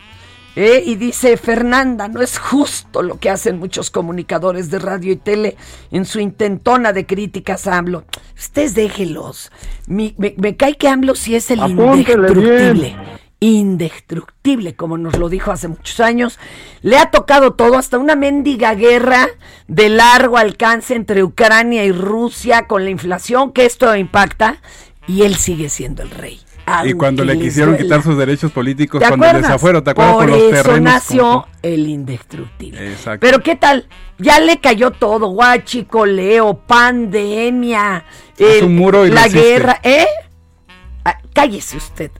[0.59, 0.83] ¿Eh?
[0.85, 5.55] Y dice Fernanda, no es justo lo que hacen muchos comunicadores de radio y tele
[5.91, 8.03] en su intentona de críticas a AMLO.
[8.37, 9.51] Ustedes déjenlos.
[9.87, 12.95] Mi- me, me cae que AMLO sí es el Apúntele indestructible.
[13.41, 16.37] Indestructible, como nos lo dijo hace muchos años.
[16.81, 19.29] Le ha tocado todo, hasta una mendiga guerra
[19.67, 24.61] de largo alcance entre Ucrania y Rusia con la inflación que esto impacta.
[25.07, 26.39] Y él sigue siendo el rey.
[26.85, 29.51] Y cuando le quisieron quitar sus derechos políticos ¿Te cuando les acuerdas?
[29.55, 30.13] afueron, ¿te acuerdas?
[30.15, 30.81] Por con los eso terrenos.
[30.93, 32.91] nació como- el indestructible.
[32.91, 33.19] Exacto.
[33.25, 33.87] Pero ¿qué tal?
[34.17, 38.05] Ya le cayó todo, guachicoleo, pandemia,
[38.39, 40.07] Haz un muro y no la guerra, ¿eh?
[41.05, 42.11] Ah, cállese usted,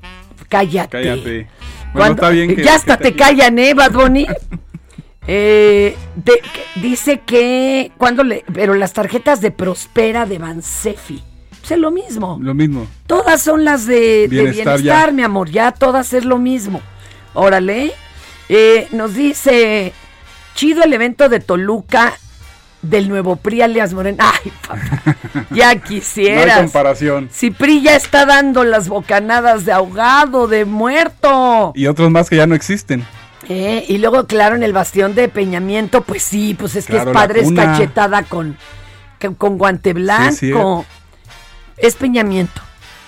[0.47, 0.89] cállate.
[0.89, 1.47] Cállate.
[1.93, 4.25] Bueno, Cuando- está bien que- ya que hasta te- te callan, ¿eh, Bad Bunny?
[5.31, 11.21] Eh, de- que- dice que cuando le, pero las tarjetas de Prospera de Bansefi,
[11.75, 12.37] es lo mismo.
[12.41, 12.87] Lo mismo.
[13.07, 15.49] Todas son las de de Bienestar, mi amor.
[15.49, 16.81] Ya todas es lo mismo.
[17.33, 17.93] Órale.
[18.49, 19.93] Eh, nos dice,
[20.55, 22.13] chido el evento de Toluca
[22.81, 24.31] del nuevo PRI alias Morena.
[24.43, 25.15] Ay, papá,
[25.51, 26.57] ya No hay quisieras.
[26.57, 27.29] comparación.
[27.31, 31.73] si PRI ya está dando las bocanadas de ahogado, de muerto.
[31.75, 33.05] Y otros más que ya no existen.
[33.47, 37.05] Eh, y luego, claro, en el bastión de Peñamiento, pues sí, pues es que es
[37.05, 38.57] padre, es cachetada con,
[39.37, 40.35] con, guante blanco.
[40.35, 40.51] Sí,
[41.81, 42.61] es Peñamiento.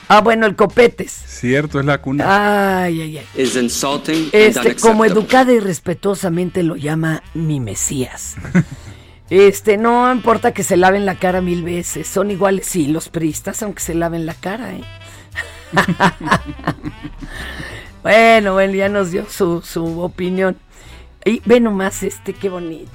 [0.07, 1.11] Ah, bueno, el Copetes.
[1.11, 2.83] Cierto, es la cuna.
[2.83, 3.27] Ay, ay, ay.
[3.41, 8.35] is insulting and Este, como educada y respetuosamente lo llama mi Mesías.
[9.29, 13.63] Este, no importa que se laven la cara mil veces, son iguales, sí, los priistas,
[13.63, 14.83] aunque se laven la cara, ¿eh?
[18.03, 20.57] bueno, bueno, ya nos dio su, su opinión.
[21.23, 22.91] Y ve nomás este, qué bonito.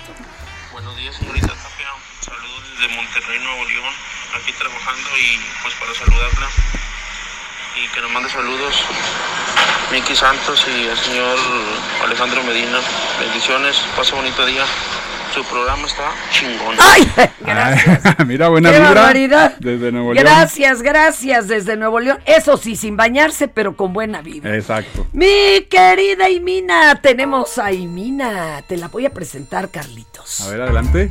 [0.75, 1.89] Buenos días, señorita Tapia.
[2.21, 3.95] Saludos desde Monterrey, Nuevo León.
[4.37, 6.49] Aquí trabajando y pues para saludarla.
[7.83, 8.75] Y que nos mande saludos
[9.92, 11.38] Miki Santos y el señor
[12.05, 12.79] Alejandro Medina.
[13.20, 14.64] Bendiciones, pase bonito día.
[15.35, 16.77] Su programa está chingón.
[16.79, 17.12] ¡Ay!
[17.44, 17.79] Ay,
[18.27, 18.94] Mira, buena ¡Qué vibra.
[18.94, 19.57] barbaridad!
[19.59, 20.25] Desde Nuevo León.
[20.25, 22.18] Gracias, gracias desde Nuevo León.
[22.25, 24.55] Eso sí, sin bañarse, pero con buena vida.
[24.55, 25.07] Exacto.
[25.12, 28.62] Mi querida Imina, tenemos a Imina.
[28.66, 30.40] Te la voy a presentar, Carlitos.
[30.42, 31.11] A ver, adelante.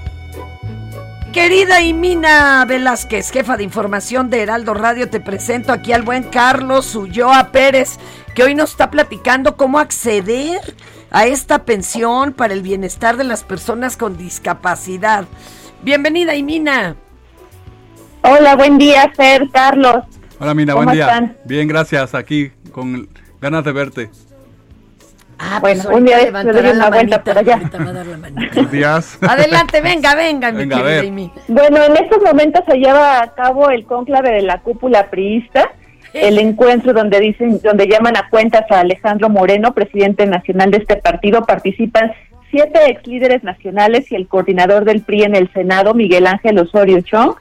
[1.33, 6.93] Querida Imina Velázquez, jefa de información de Heraldo Radio, te presento aquí al buen Carlos
[6.93, 7.97] Ulloa Pérez,
[8.35, 10.59] que hoy nos está platicando cómo acceder
[11.09, 15.25] a esta pensión para el bienestar de las personas con discapacidad.
[15.81, 16.97] Bienvenida, Imina.
[18.23, 20.03] Hola, buen día, Fer, Carlos.
[20.37, 21.05] Hola, Mina, ¿Cómo buen día.
[21.05, 21.37] están?
[21.45, 22.13] Bien, gracias.
[22.13, 23.07] Aquí con
[23.39, 24.11] ganas de verte.
[25.43, 27.53] Ah, bueno, pues un día levantará una la vuelta manita, por allá.
[27.55, 28.41] ahorita va a dar la manita.
[28.53, 29.17] Buenos días.
[29.21, 31.05] Adelante, venga, venga, mi Venga, a querida ver.
[31.05, 31.31] Imina.
[31.47, 35.71] Bueno, en estos momentos se lleva a cabo el cónclave de la cúpula priista,
[36.13, 40.97] el encuentro donde dicen, donde llaman a cuentas a Alejandro Moreno, presidente nacional de este
[40.97, 42.11] partido, participan
[42.51, 47.01] siete ex líderes nacionales y el coordinador del PRI en el Senado, Miguel Ángel Osorio
[47.01, 47.35] Chong.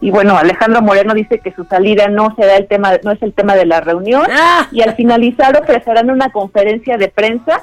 [0.00, 3.32] Y bueno, Alejandro Moreno dice que su salida no será el tema, no es el
[3.32, 4.26] tema de la reunión.
[4.70, 7.62] Y al finalizar ofrecerán una conferencia de prensa.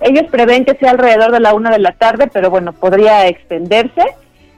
[0.00, 4.04] Ellos prevén que sea alrededor de la una de la tarde, pero bueno, podría extenderse.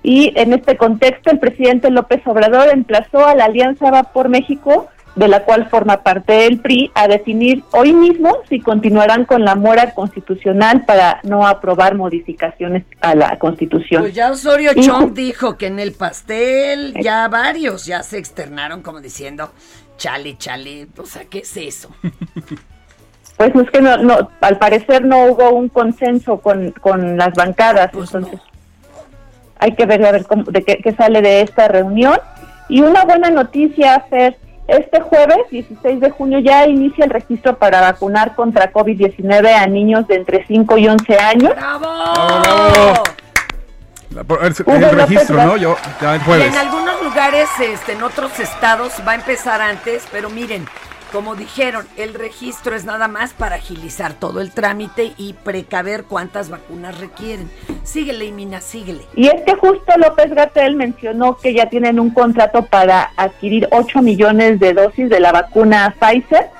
[0.02, 4.88] Y en este contexto, el presidente López Obrador emplazó a la Alianza Va por México,
[5.16, 9.54] de la cual forma parte el PRI, a definir hoy mismo si continuarán con la
[9.56, 14.02] mora constitucional para no aprobar modificaciones a la Constitución.
[14.02, 18.82] Pues ya Osorio Y- Chong dijo que en el pastel ya varios ya se externaron
[18.82, 19.50] como diciendo,
[19.96, 21.90] chale, chale, o sea, ¿qué es eso?
[23.36, 27.88] Pues es que no, no, al parecer no hubo un consenso con, con las bancadas,
[27.94, 28.40] entonces
[29.60, 32.18] hay que ver a ver cómo, de qué, qué sale de esta reunión.
[32.68, 34.36] Y una buena noticia, Fer,
[34.68, 40.06] este jueves 16 de junio ya inicia el registro para vacunar contra COVID-19 a niños
[40.06, 41.54] de entre 5 y 11 años.
[44.10, 45.54] La- por- El, registro, ¿no?
[45.54, 46.46] Gat- Yo, ya el Y jueves.
[46.54, 50.66] en algunos lugares, este, en otros estados va a empezar antes, pero miren,
[51.12, 56.50] como dijeron, el registro es nada más para agilizar todo el trámite y precaver cuántas
[56.50, 57.50] vacunas requieren.
[57.82, 59.02] Síguele, Mina, síguele.
[59.14, 64.02] Y es que justo López Gatel mencionó que ya tienen un contrato para adquirir 8
[64.02, 66.50] millones de dosis de la vacuna Pfizer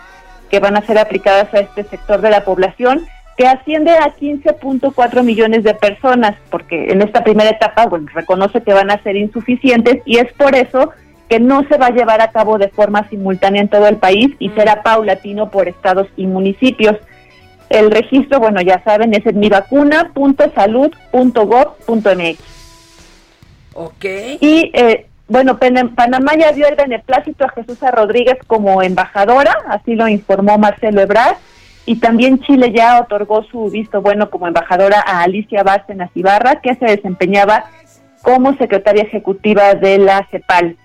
[0.50, 3.06] que van a ser aplicadas a este sector de la población
[3.36, 8.72] que asciende a 15.4 millones de personas, porque en esta primera etapa, bueno, reconoce que
[8.72, 10.90] van a ser insuficientes y es por eso
[11.28, 14.34] que no se va a llevar a cabo de forma simultánea en todo el país
[14.38, 16.96] y será paulatino por estados y municipios.
[17.68, 22.38] El registro, bueno, ya saben, es en mivacuna.salud.gov.mx.
[23.74, 24.04] Ok.
[24.40, 30.08] Y eh, bueno, Panamá ya dio el beneplácito a Jesús Rodríguez como embajadora, así lo
[30.08, 31.36] informó Marcelo Ebrard.
[31.84, 36.74] Y también Chile ya otorgó su visto bueno como embajadora a Alicia Bárcenas Ibarra, que
[36.74, 37.64] se desempeñaba
[38.22, 40.76] como secretaria ejecutiva de la CEPAL.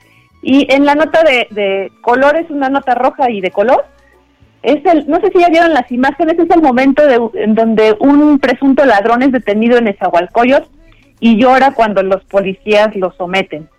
[0.43, 3.85] Y en la nota de, de color, es una nota roja y de color,
[4.63, 7.95] es el, no sé si ya vieron las imágenes, es el momento de, en donde
[7.99, 10.69] un presunto ladrón es detenido en Esahualcoyot
[11.19, 13.69] y llora cuando los policías lo someten.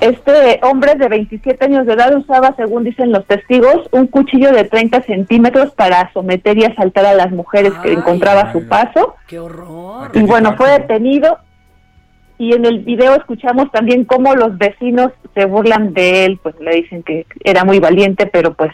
[0.00, 4.64] Este hombre de 27 años de edad usaba, según dicen los testigos, un cuchillo de
[4.64, 9.16] 30 centímetros para someter y asaltar a las mujeres que encontraba a su paso.
[9.26, 10.12] ¡Qué horror!
[10.14, 11.38] Y bueno, fue detenido
[12.38, 16.76] y en el video escuchamos también cómo los vecinos se burlan de él, pues le
[16.76, 18.72] dicen que era muy valiente, pero pues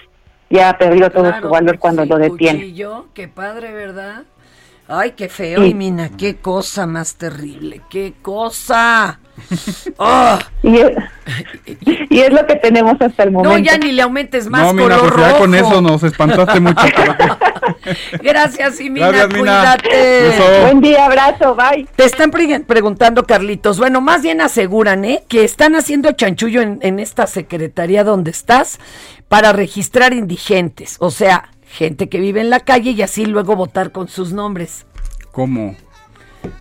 [0.51, 2.63] ya perdió todo su valor cuando lo detienen.
[2.63, 4.23] Cuchillo, qué padre, ¿verdad?
[4.87, 5.71] Ay, qué feo, Sí.
[5.71, 9.19] y mina, qué cosa más terrible, qué cosa.
[9.99, 10.39] Oh.
[10.63, 10.93] Y, es,
[12.11, 13.59] y es lo que tenemos hasta el momento.
[13.59, 15.41] No, ya ni le aumentes más No, Mina, color pues ya rojo.
[15.41, 16.83] con eso nos espantaste mucho.
[18.23, 19.41] Gracias, y Mina, Gracias, Mina.
[19.79, 19.89] cuídate.
[20.23, 20.63] Beso.
[20.63, 21.87] Buen día, abrazo, bye.
[21.97, 23.79] Te están pre- preguntando, Carlitos.
[23.79, 25.25] Bueno, más bien aseguran, ¿eh?
[25.29, 28.79] Que están haciendo chanchullo en, en esta secretaría donde estás
[29.29, 30.97] para registrar indigentes.
[31.01, 34.87] O sea, gente que vive en la calle y así luego votar con sus nombres.
[35.33, 35.75] ¿Cómo?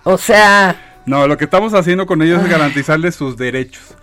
[0.03, 3.95] O sea, No, lo que estamos haciendo con ellos es garantizarles sus derechos.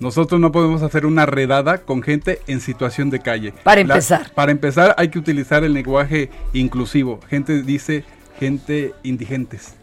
[0.00, 3.52] Nosotros no podemos hacer una redada con gente en situación de calle.
[3.64, 4.30] Para La- empezar.
[4.34, 7.20] para empezar hay que utilizar el lenguaje inclusivo.
[7.28, 8.04] Gente dice
[8.38, 9.74] gente indigentes.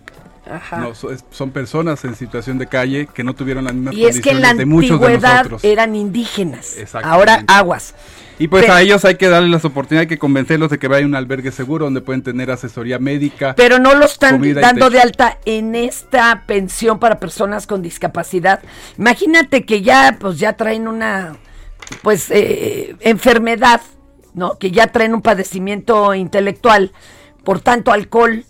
[0.50, 0.78] Ajá.
[0.78, 4.30] No, son personas en situación de calle que no tuvieron las mismas y es que
[4.32, 5.64] en la condiciones de muchos de antigüedad nosotros.
[5.64, 6.76] eran indígenas.
[7.04, 7.96] Ahora aguas.
[8.38, 10.88] Y pues Pero- a ellos hay que darles las oportunidades, hay que convencerlos de que
[10.90, 13.56] vayan a un albergue seguro donde pueden tener asesoría médica.
[13.56, 18.60] Pero no lo están dando de alta en esta pensión para personas con discapacidad.
[18.98, 21.38] Imagínate que ya, pues ya traen una,
[22.02, 23.80] pues, eh, enfermedad,
[24.34, 24.58] ¿no?
[24.60, 26.92] Que ya traen un padecimiento intelectual,
[27.46, 28.44] por tanto alcohol.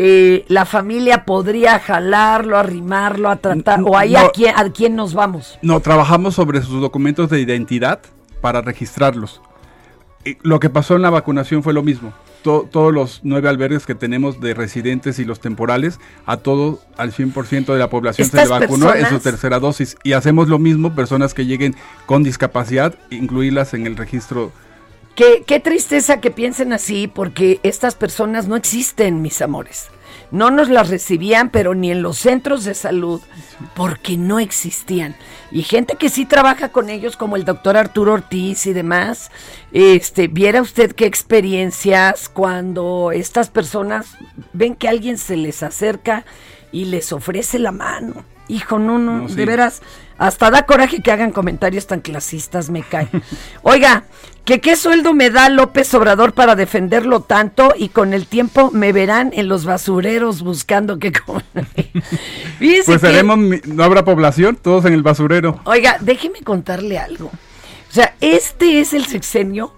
[0.00, 5.12] Eh, la familia podría jalarlo, arrimarlo, a tratar, o ahí a quién, a quién nos
[5.12, 5.58] vamos.
[5.60, 7.98] No, trabajamos sobre sus documentos de identidad
[8.40, 9.40] para registrarlos.
[10.24, 12.12] Y lo que pasó en la vacunación fue lo mismo.
[12.44, 17.10] To- todos los nueve albergues que tenemos de residentes y los temporales, a todo, al
[17.12, 19.96] 100% de la población se le vacunó en su tercera dosis.
[20.04, 21.74] Y hacemos lo mismo, personas que lleguen
[22.06, 24.52] con discapacidad, incluirlas en el registro.
[25.18, 29.88] Qué, qué tristeza que piensen así, porque estas personas no existen, mis amores.
[30.30, 33.20] No nos las recibían, pero ni en los centros de salud,
[33.74, 35.16] porque no existían.
[35.50, 39.32] Y gente que sí trabaja con ellos, como el doctor Arturo Ortiz y demás,
[39.72, 44.16] este, viera usted qué experiencias cuando estas personas
[44.52, 46.24] ven que alguien se les acerca
[46.70, 48.22] y les ofrece la mano.
[48.46, 49.34] Hijo, no, no, No, sí.
[49.34, 49.82] de veras,
[50.18, 53.08] hasta da coraje que hagan comentarios tan clasistas, me cae.
[53.62, 54.04] Oiga,
[54.44, 58.92] que qué sueldo me da López Obrador para defenderlo tanto y con el tiempo me
[58.92, 61.44] verán en los basureros buscando que comer.
[62.58, 65.60] Pues seremos, no habrá población, todos en el basurero.
[65.64, 67.26] Oiga, déjeme contarle algo.
[67.26, 69.72] O sea, este es el sexenio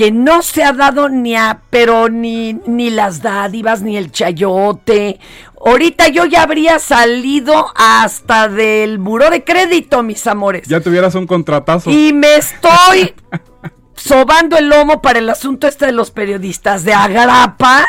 [0.00, 5.20] que no se ha dado ni a, pero ni, ni las dádivas, ni el chayote.
[5.62, 10.66] Ahorita yo ya habría salido hasta del buró de crédito, mis amores.
[10.66, 11.90] Ya tuvieras un contratazo.
[11.90, 13.12] Y me estoy
[13.94, 17.86] sobando el lomo para el asunto este de los periodistas de agrapa,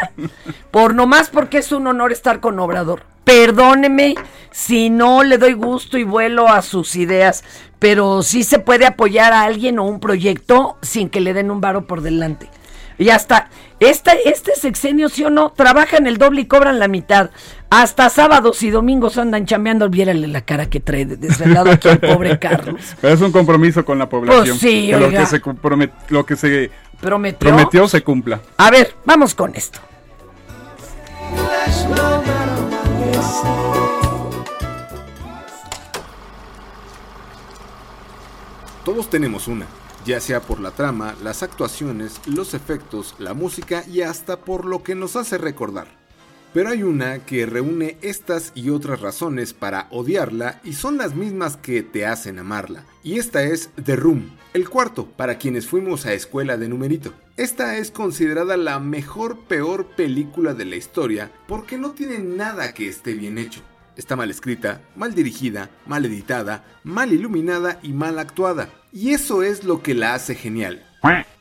[0.70, 3.06] por nomás porque es un honor estar con Obrador.
[3.24, 4.16] Perdóneme
[4.52, 7.46] si no le doy gusto y vuelo a sus ideas,
[7.82, 11.62] pero sí se puede apoyar a alguien o un proyecto sin que le den un
[11.62, 12.48] varo por delante.
[13.00, 17.32] Y hasta este, este sexenio, sí o no, trabajan el doble y cobran la mitad.
[17.72, 19.90] Hasta sábados y domingos andan chambeando.
[19.90, 22.96] Viérale la cara que trae de desvelado aquí el pobre Carlos.
[23.02, 24.46] Pero es un compromiso con la población.
[24.46, 26.70] Pues sí, que lo que se compromet- lo que se
[27.00, 27.50] Prometió.
[27.50, 28.42] prometió se cumpla.
[28.58, 29.80] A ver, vamos con esto.
[38.86, 39.68] Todos tenemos una,
[40.06, 44.82] ya sea por la trama, las actuaciones, los efectos, la música y hasta por lo
[44.82, 45.88] que nos hace recordar.
[46.52, 51.58] Pero hay una que reúne estas y otras razones para odiarla y son las mismas
[51.58, 52.84] que te hacen amarla.
[53.04, 57.14] Y esta es The Room, el cuarto, para quienes fuimos a escuela de numerito.
[57.38, 62.88] Esta es considerada la mejor peor película de la historia porque no tiene nada que
[62.88, 63.62] esté bien hecho.
[63.96, 68.70] Está mal escrita, mal dirigida, mal editada, mal iluminada y mal actuada.
[68.92, 70.86] Y eso es lo que la hace genial.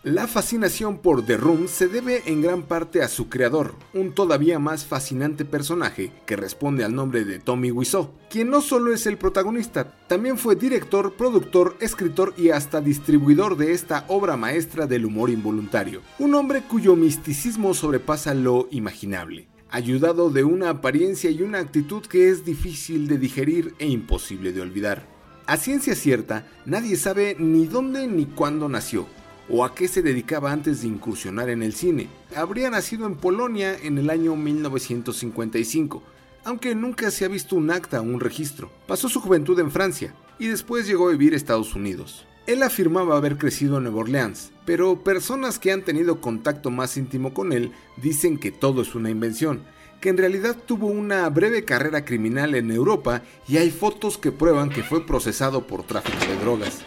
[0.02, 4.58] La fascinación por The Room se debe en gran parte a su creador, un todavía
[4.58, 9.18] más fascinante personaje que responde al nombre de Tommy Wiseau, quien no solo es el
[9.18, 15.28] protagonista, también fue director, productor, escritor y hasta distribuidor de esta obra maestra del humor
[15.28, 22.02] involuntario, un hombre cuyo misticismo sobrepasa lo imaginable ayudado de una apariencia y una actitud
[22.02, 25.06] que es difícil de digerir e imposible de olvidar.
[25.46, 29.06] A ciencia cierta, nadie sabe ni dónde ni cuándo nació,
[29.48, 32.08] o a qué se dedicaba antes de incursionar en el cine.
[32.36, 36.02] Habría nacido en Polonia en el año 1955.
[36.42, 38.70] aunque nunca se ha visto un acta o un registro.
[38.86, 42.26] Pasó su juventud en Francia y después llegó a vivir a Estados Unidos.
[42.50, 47.32] Él afirmaba haber crecido en Nueva Orleans, pero personas que han tenido contacto más íntimo
[47.32, 49.62] con él dicen que todo es una invención,
[50.00, 54.68] que en realidad tuvo una breve carrera criminal en Europa y hay fotos que prueban
[54.68, 56.80] que fue procesado por tráfico de drogas.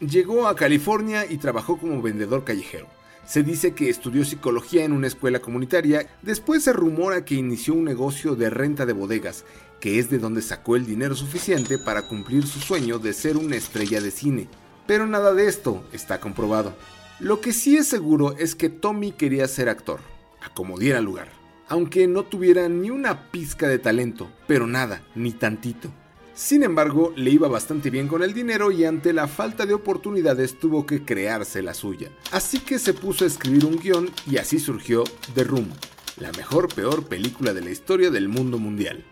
[0.00, 2.88] Llegó a California y trabajó como vendedor callejero.
[3.24, 7.84] Se dice que estudió psicología en una escuela comunitaria, después se rumora que inició un
[7.84, 9.44] negocio de renta de bodegas,
[9.78, 13.54] que es de donde sacó el dinero suficiente para cumplir su sueño de ser una
[13.54, 14.48] estrella de cine.
[14.86, 16.74] Pero nada de esto está comprobado.
[17.18, 20.00] Lo que sí es seguro es que Tommy quería ser actor,
[20.42, 21.28] a como diera lugar,
[21.68, 25.90] aunque no tuviera ni una pizca de talento, pero nada, ni tantito.
[26.34, 30.58] Sin embargo, le iba bastante bien con el dinero y ante la falta de oportunidades
[30.60, 32.10] tuvo que crearse la suya.
[32.30, 35.02] Así que se puso a escribir un guion y así surgió
[35.34, 35.70] The Room,
[36.18, 39.02] la mejor peor película de la historia del mundo mundial.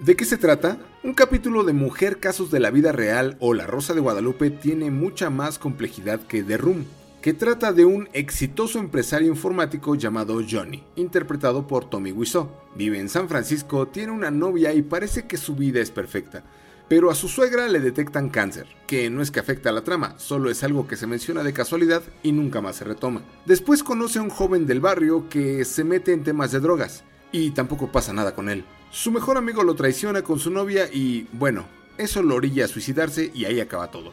[0.00, 0.78] ¿De qué se trata?
[1.04, 4.90] Un capítulo de Mujer Casos de la Vida Real o La Rosa de Guadalupe tiene
[4.90, 6.86] mucha más complejidad que The Room,
[7.20, 12.48] que trata de un exitoso empresario informático llamado Johnny, interpretado por Tommy Wiseau.
[12.76, 16.44] Vive en San Francisco, tiene una novia y parece que su vida es perfecta.
[16.88, 20.14] Pero a su suegra le detectan cáncer, que no es que afecta a la trama,
[20.16, 23.20] solo es algo que se menciona de casualidad y nunca más se retoma.
[23.44, 27.50] Después conoce a un joven del barrio que se mete en temas de drogas, y
[27.50, 28.64] tampoco pasa nada con él.
[28.90, 31.64] Su mejor amigo lo traiciona con su novia y, bueno,
[31.96, 34.12] eso lo orilla a suicidarse y ahí acaba todo.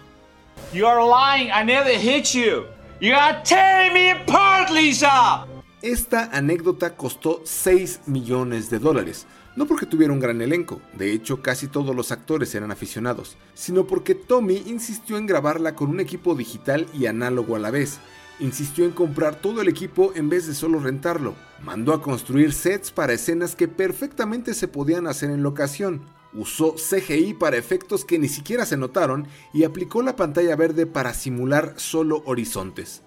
[0.71, 1.49] You are lying.
[1.49, 2.65] I never hit you.
[3.01, 5.47] You are tearing me apart, Lisa.
[5.81, 9.25] Esta anécdota costó 6 millones de dólares.
[9.55, 13.87] No porque tuviera un gran elenco, de hecho casi todos los actores eran aficionados, sino
[13.87, 17.99] porque Tommy insistió en grabarla con un equipo digital y análogo a la vez.
[18.39, 21.33] Insistió en comprar todo el equipo en vez de solo rentarlo.
[21.63, 26.03] Mandó a construir sets para escenas que perfectamente se podían hacer en locación.
[26.33, 31.15] Usó CGI para efectos que ni siquiera se notaron y aplicó la pantalla verde para
[31.15, 33.01] simular solo horizontes.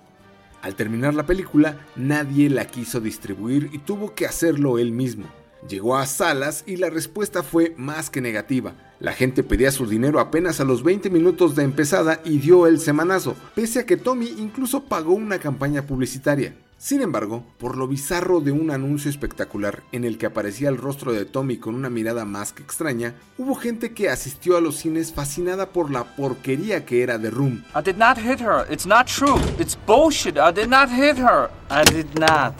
[0.62, 5.26] Al terminar la película, nadie la quiso distribuir y tuvo que hacerlo él mismo.
[5.68, 8.74] Llegó a salas y la respuesta fue más que negativa.
[8.98, 12.80] La gente pedía su dinero apenas a los 20 minutos de empezada y dio el
[12.80, 16.54] semanazo, pese a que Tommy incluso pagó una campaña publicitaria.
[16.76, 21.12] Sin embargo, por lo bizarro de un anuncio espectacular en el que aparecía el rostro
[21.12, 25.12] de Tommy con una mirada más que extraña, hubo gente que asistió a los cines
[25.12, 27.62] fascinada por la porquería que era The Room.
[27.74, 28.66] I did not hit her.
[28.70, 29.38] It's not true.
[29.58, 30.38] It's bullshit.
[30.38, 31.50] I did not hit her.
[31.70, 32.54] I did not.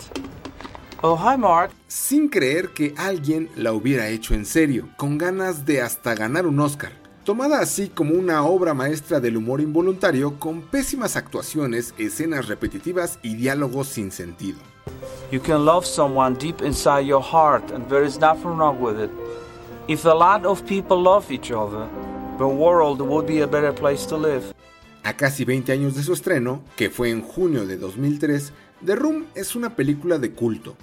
[1.02, 1.70] Oh, hi, Mark.
[1.88, 6.60] Sin creer que alguien la hubiera hecho en serio, con ganas de hasta ganar un
[6.60, 6.92] Oscar.
[7.24, 13.34] Tomada así como una obra maestra del humor involuntario con pésimas actuaciones, escenas repetitivas y
[13.34, 14.58] diálogos sin sentido.
[15.32, 19.10] You can love someone deep inside your heart, and there is nothing wrong with it.
[19.88, 21.88] If a lot of people love each other,
[22.36, 24.52] the world would be a better place to live.
[25.04, 28.52] A casi 20 años de su estreno, que fue en junio de 2003,
[28.84, 30.74] The Room es una película de culto.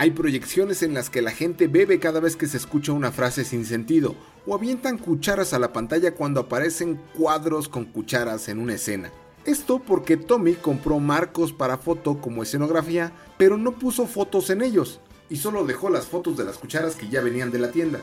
[0.00, 3.44] Hay proyecciones en las que la gente bebe cada vez que se escucha una frase
[3.44, 4.14] sin sentido,
[4.46, 9.12] o avientan cucharas a la pantalla cuando aparecen cuadros con cucharas en una escena.
[9.44, 15.00] Esto porque Tommy compró marcos para foto como escenografía, pero no puso fotos en ellos,
[15.28, 18.00] y solo dejó las fotos de las cucharas que ya venían de la tienda.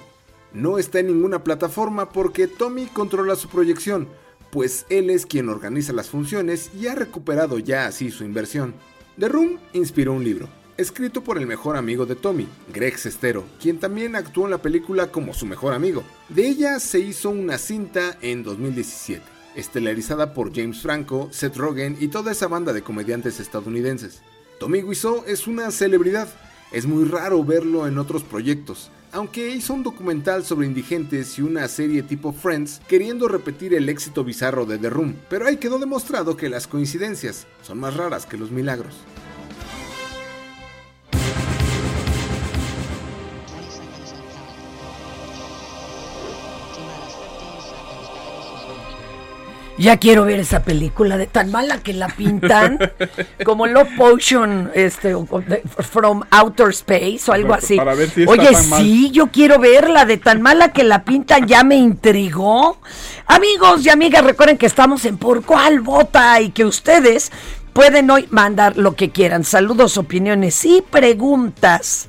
[0.54, 4.08] No está en ninguna plataforma porque Tommy controla su proyección,
[4.52, 8.76] pues él es quien organiza las funciones y ha recuperado ya así su inversión.
[9.18, 10.48] The Room inspiró un libro,
[10.78, 15.12] escrito por el mejor amigo de Tommy, Greg Sestero, quien también actuó en la película
[15.12, 16.04] como su mejor amigo.
[16.30, 19.24] De ella se hizo una cinta en 2017,
[19.56, 24.22] estelarizada por James Franco, Seth Rogen y toda esa banda de comediantes estadounidenses.
[24.60, 26.30] Tommy Wiseau es una celebridad,
[26.72, 31.68] es muy raro verlo en otros proyectos, aunque hizo un documental sobre indigentes y una
[31.68, 36.38] serie tipo Friends queriendo repetir el éxito bizarro de The Room, pero ahí quedó demostrado
[36.38, 38.94] que las coincidencias son más raras que los milagros.
[49.78, 52.80] Ya quiero ver esa película de tan mala que la pintan,
[53.46, 55.16] como Love Potion, este,
[55.92, 57.78] from Outer Space o algo así.
[57.78, 58.82] Para ver si está Oye, tan mal.
[58.82, 62.80] sí, yo quiero verla de tan mala que la pintan, ya me intrigó.
[63.28, 67.32] Amigos y amigas, recuerden que estamos en Por Cuál Vota y que ustedes
[67.74, 69.44] pueden hoy mandar lo que quieran.
[69.44, 72.08] Saludos, opiniones y preguntas.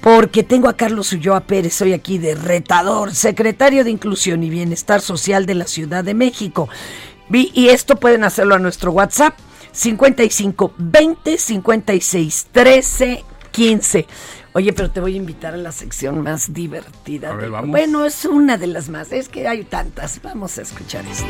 [0.00, 5.02] Porque tengo a Carlos Ulloa Pérez, soy aquí de retador, secretario de Inclusión y Bienestar
[5.02, 6.70] Social de la Ciudad de México.
[7.32, 9.34] Y esto pueden hacerlo a nuestro WhatsApp
[9.72, 14.06] 55 20 56 13 15.
[14.52, 17.30] Oye, pero te voy a invitar a la sección más divertida.
[17.30, 17.70] A ver, de- vamos.
[17.70, 19.12] Bueno, es una de las más.
[19.12, 20.20] Es que hay tantas.
[20.22, 21.24] Vamos a escuchar esto.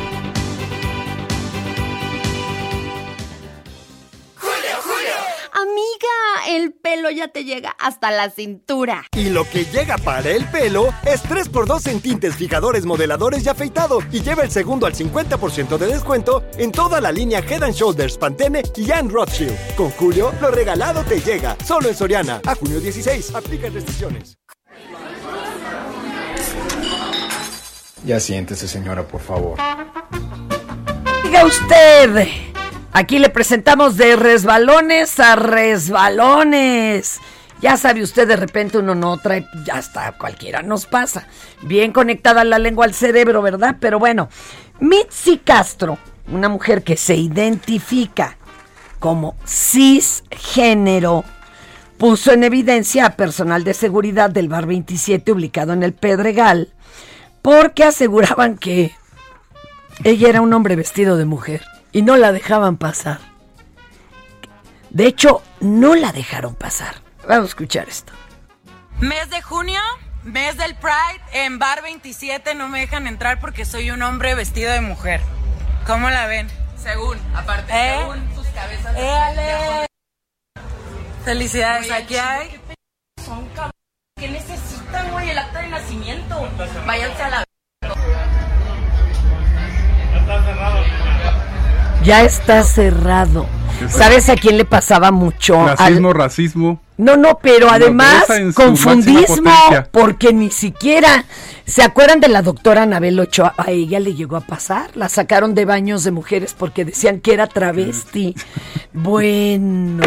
[5.90, 9.06] Amiga, el pelo ya te llega hasta la cintura.
[9.16, 14.00] Y lo que llega para el pelo es 3x2 en tintes, fijadores, modeladores y afeitado.
[14.12, 18.18] Y lleva el segundo al 50% de descuento en toda la línea Head and Shoulders,
[18.18, 19.56] Pantene y Anne Rothschild.
[19.74, 21.56] Con Julio, lo regalado te llega.
[21.64, 22.40] Solo en Soriana.
[22.46, 23.34] A junio 16.
[23.34, 24.36] Aplica restricciones.
[28.04, 29.58] Ya siéntese, señora, por favor.
[31.24, 32.49] Diga usted.
[32.92, 37.20] Aquí le presentamos de resbalones a resbalones.
[37.62, 41.28] Ya sabe usted, de repente uno no trae, ya está, cualquiera nos pasa.
[41.62, 43.76] Bien conectada la lengua al cerebro, ¿verdad?
[43.78, 44.28] Pero bueno,
[44.80, 45.98] Mitzi Castro,
[46.32, 48.38] una mujer que se identifica
[48.98, 51.24] como cisgénero,
[51.96, 56.72] puso en evidencia a personal de seguridad del Bar 27 ubicado en el Pedregal,
[57.40, 58.92] porque aseguraban que
[60.02, 61.62] ella era un hombre vestido de mujer
[61.92, 63.18] y no la dejaban pasar.
[64.90, 66.96] De hecho, no la dejaron pasar.
[67.28, 68.12] Vamos a escuchar esto.
[68.98, 69.80] Mes de junio,
[70.24, 74.72] mes del Pride, en Bar 27 no me dejan entrar porque soy un hombre vestido
[74.72, 75.20] de mujer.
[75.86, 76.48] ¿Cómo la ven?
[76.76, 78.96] Según, aparte, según sus cabezas.
[78.96, 79.86] ¡Éale!
[81.24, 82.60] Felicidades, aquí hay.
[83.24, 83.72] Son cabrones
[84.16, 86.48] que necesitan, güey, el acta de nacimiento.
[86.86, 87.44] Váyanse a la.
[92.04, 93.46] Ya está cerrado.
[93.88, 95.60] ¿Sabes a quién le pasaba mucho?
[95.60, 96.80] Al- Racismo, racismo.
[96.98, 98.24] No, no, pero además
[98.54, 99.50] confundismo,
[99.90, 101.24] porque ni siquiera
[101.64, 103.54] se acuerdan de la doctora Anabel Ochoa.
[103.56, 107.32] A ella le llegó a pasar, la sacaron de baños de mujeres porque decían que
[107.32, 108.34] era travesti.
[108.92, 110.02] Bueno,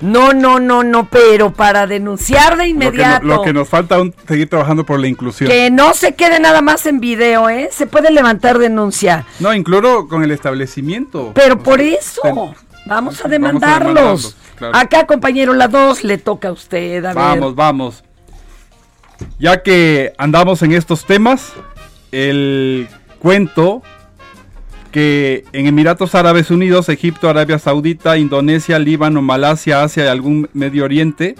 [0.00, 3.26] no, no, no, no, pero para denunciar de Lo que, no- inmediato.
[3.26, 5.50] lo que nos falta aún seguir trabajando por la inclusión.
[5.50, 7.68] Que no se quede nada más en video, ¿eh?
[7.72, 9.26] Se puede levantar denuncia.
[9.40, 11.32] No, incluso con el establecimiento.
[11.34, 12.34] Pero por eso, ten-
[12.86, 14.36] vamos a a demandarlos.
[14.56, 14.76] claro.
[14.76, 17.04] Acá, compañero, la dos le toca a usted.
[17.04, 17.14] A ver.
[17.16, 18.04] Vamos, vamos.
[19.40, 21.52] Ya que andamos en estos temas,
[22.12, 22.88] el
[23.18, 23.82] cuento
[24.90, 30.84] que en Emiratos Árabes Unidos, Egipto, Arabia Saudita, Indonesia, Líbano, Malasia, Asia y algún Medio
[30.84, 31.34] Oriente,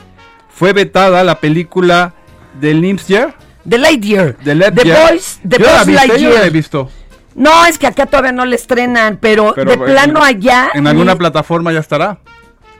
[0.50, 2.14] fue vetada la película
[2.60, 3.34] de Limsyer.
[3.68, 4.34] The Lightyear.
[4.44, 6.90] The, The Boys- The Yo la Buzz vi, yo la he visto.
[7.34, 10.70] No, es que acá todavía no le estrenan, pero, Pero, de plano allá.
[10.74, 12.18] En alguna plataforma ya estará.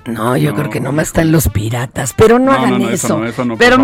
[0.06, 3.20] No, yo creo que nomás están los piratas, pero no, No, hagan no, eso.
[3.58, 3.82] pero favor.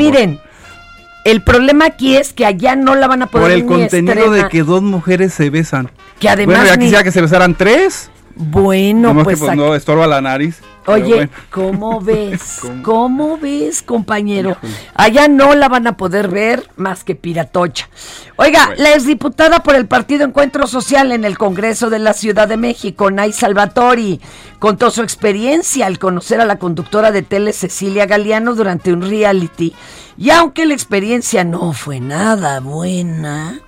[1.24, 4.30] El problema aquí es que allá no la van a poder Por el ni contenido
[4.30, 5.90] de que dos mujeres se besan.
[6.20, 8.10] Que además Bueno, ya ni- quisiera que se besaran tres.
[8.36, 10.60] Bueno, pues, que pues no estorba la nariz.
[10.86, 11.30] Oye, bueno.
[11.50, 12.60] ¿cómo ves?
[12.82, 14.56] ¿Cómo ves, compañero?
[14.94, 17.88] Allá no la van a poder ver más que piratocha.
[18.36, 22.56] Oiga, la exdiputada por el Partido Encuentro Social en el Congreso de la Ciudad de
[22.56, 24.20] México, Nay Salvatori,
[24.58, 29.74] contó su experiencia al conocer a la conductora de tele Cecilia Galeano durante un reality.
[30.16, 33.60] Y aunque la experiencia no fue nada buena,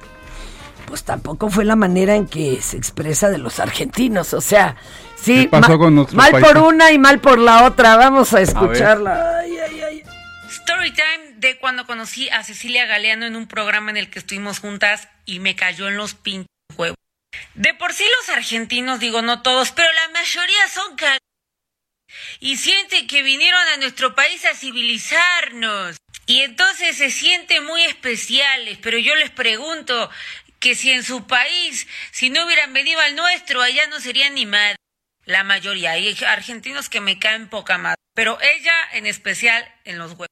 [0.87, 4.33] pues tampoco fue la manera en que se expresa de los argentinos.
[4.35, 4.77] O sea,
[5.17, 6.45] sí, ¿Qué pasó ma- con nuestro mal país?
[6.47, 7.97] por una y mal por la otra.
[7.97, 9.41] Vamos a escucharla.
[9.41, 10.03] Ay, ay, ay.
[10.51, 14.61] Story time de cuando conocí a Cecilia Galeano en un programa en el que estuvimos
[14.61, 16.97] juntas y me cayó en los pinches huevos.
[17.55, 20.97] De por sí los argentinos, digo no todos, pero la mayoría son.
[22.41, 25.97] Y sienten que vinieron a nuestro país a civilizarnos.
[26.27, 30.11] Y entonces se sienten muy especiales, pero yo les pregunto
[30.59, 34.47] que si en su país, si no hubieran venido al nuestro, allá no serían ni
[34.47, 34.77] madre.
[35.25, 40.13] La mayoría, hay argentinos que me caen poca madre, pero ella en especial en los
[40.13, 40.29] huevos.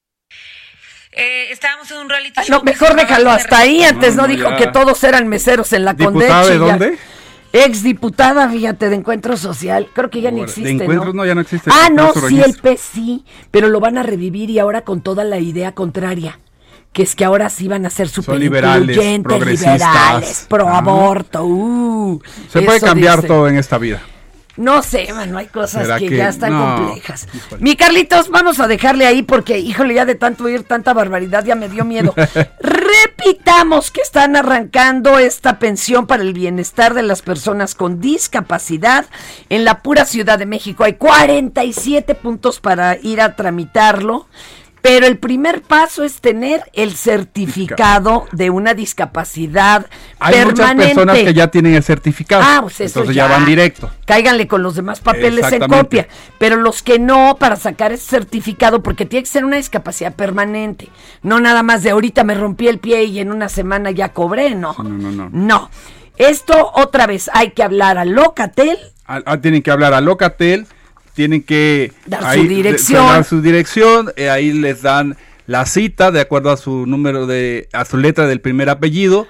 [1.11, 3.83] Eh, estábamos en un reality Ay, show no, mejor déjalo hasta ahí.
[3.83, 4.57] Antes no, no, dijo ya.
[4.57, 6.51] que todos eran meseros en la ¿Diputada Condechi.
[6.51, 6.99] de dónde?
[7.53, 9.87] Exdiputada, fíjate, de Encuentro Social.
[9.93, 11.13] Creo que ya de Encuentros ¿no?
[11.13, 11.69] no, ya no existe.
[11.73, 12.57] Ah, no, sí, el.
[12.57, 16.39] PES sí, pero lo van a revivir y ahora con toda la idea contraria.
[16.95, 21.43] Que es que ahora sí van a ser súper liberales, liberales, pro aborto.
[21.43, 24.01] uh, Se puede cambiar todo en esta vida.
[24.55, 26.77] No sé, mano, hay cosas ¿Será que, que ya están no?
[26.77, 27.27] complejas.
[27.59, 31.55] Mi Carlitos, vamos a dejarle ahí porque, híjole, ya de tanto oír tanta barbaridad ya
[31.55, 32.15] me dio miedo.
[32.61, 39.05] Repitamos que están arrancando esta pensión para el bienestar de las personas con discapacidad
[39.49, 40.85] en la pura Ciudad de México.
[40.85, 44.27] Hay 47 puntos para ir a tramitarlo.
[44.85, 49.87] Pero el primer paso es tener el certificado de una discapacidad
[50.19, 50.93] Hay muchas permanente.
[50.93, 52.43] personas que ya tienen el certificado.
[52.45, 53.27] Ah, pues eso entonces ya.
[53.27, 53.35] ya.
[53.35, 53.89] van directo.
[54.05, 56.07] Cáiganle con los demás papeles en copia.
[56.37, 60.89] Pero los que no, para sacar ese certificado, porque tiene que ser una discapacidad permanente.
[61.23, 64.53] No nada más de ahorita me rompí el pie y en una semana ya cobré,
[64.53, 64.75] no.
[64.77, 65.29] No, no, no.
[65.31, 65.71] No.
[66.17, 68.77] Esto otra vez hay que hablar a Locatel.
[69.07, 70.67] Ah, ah, tienen que hablar a Locatel,
[71.15, 73.07] tienen que Dar su dirección.
[73.07, 75.15] dar su dirección, eh, ahí les dan
[75.47, 79.27] la cita de acuerdo a su número de, a su letra del primer apellido,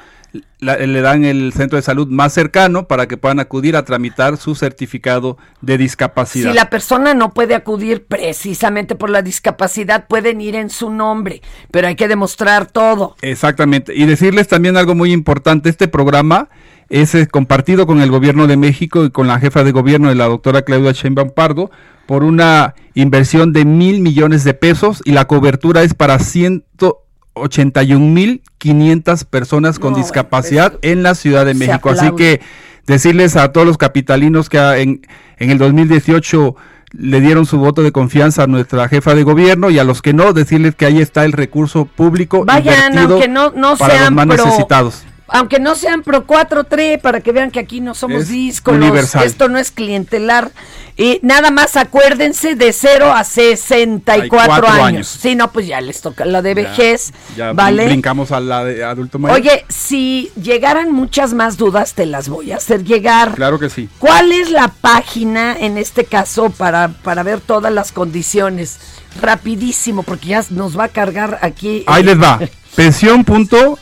[0.60, 4.36] la- le dan el centro de salud más cercano para que puedan acudir a tramitar
[4.38, 6.52] su certificado de discapacidad.
[6.52, 11.42] Si la persona no puede acudir precisamente por la discapacidad, pueden ir en su nombre,
[11.72, 13.16] pero hay que demostrar todo.
[13.22, 13.94] Exactamente.
[13.96, 16.50] Y decirles también algo muy importante, este programa
[16.90, 20.16] es eh, compartido con el gobierno de México y con la jefa de gobierno de
[20.16, 21.72] la doctora Claudia Sheinbaum Pardo
[22.06, 28.42] por una inversión de mil millones de pesos y la cobertura es para 181 mil
[28.60, 31.90] 500 personas con No, bueno, discapacidad en la Ciudad de México.
[31.90, 32.42] Así que
[32.86, 35.02] decirles a todos los capitalinos que en,
[35.38, 36.56] en el 2018
[36.98, 40.14] le dieron su voto de confianza a nuestra jefa de gobierno y a los que
[40.14, 44.12] no, decirles que ahí está el recurso público Vayan, invertido aunque no, no para los
[44.12, 45.04] más pro, necesitados.
[45.28, 49.24] Aunque no sean pro 4-3, para que vean que aquí no somos Es universal.
[49.24, 50.52] esto no es clientelar.
[50.98, 54.84] Y nada más acuérdense de 0 a 64 cuatro años.
[54.84, 55.08] años.
[55.08, 57.86] Si no, pues ya les toca la de Ya, vejez, Ya ¿vale?
[57.88, 59.38] brincamos a la de adulto mayor.
[59.40, 63.34] Oye, si llegaran muchas más dudas, te las voy a hacer llegar.
[63.34, 63.90] Claro que sí.
[64.00, 68.78] ¿Cuál es la página en este caso para, para ver todas las condiciones?
[69.22, 71.84] Rapidísimo, porque ya nos va a cargar aquí.
[71.88, 72.40] Ahí eh, les va.
[72.76, 73.80] Pensión punto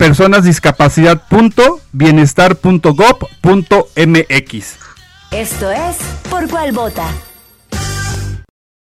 [0.00, 4.76] personasdiscapacidad punto bienestar punto gov punto mx.
[5.30, 5.98] Esto es
[6.30, 7.04] Por Cuál Vota.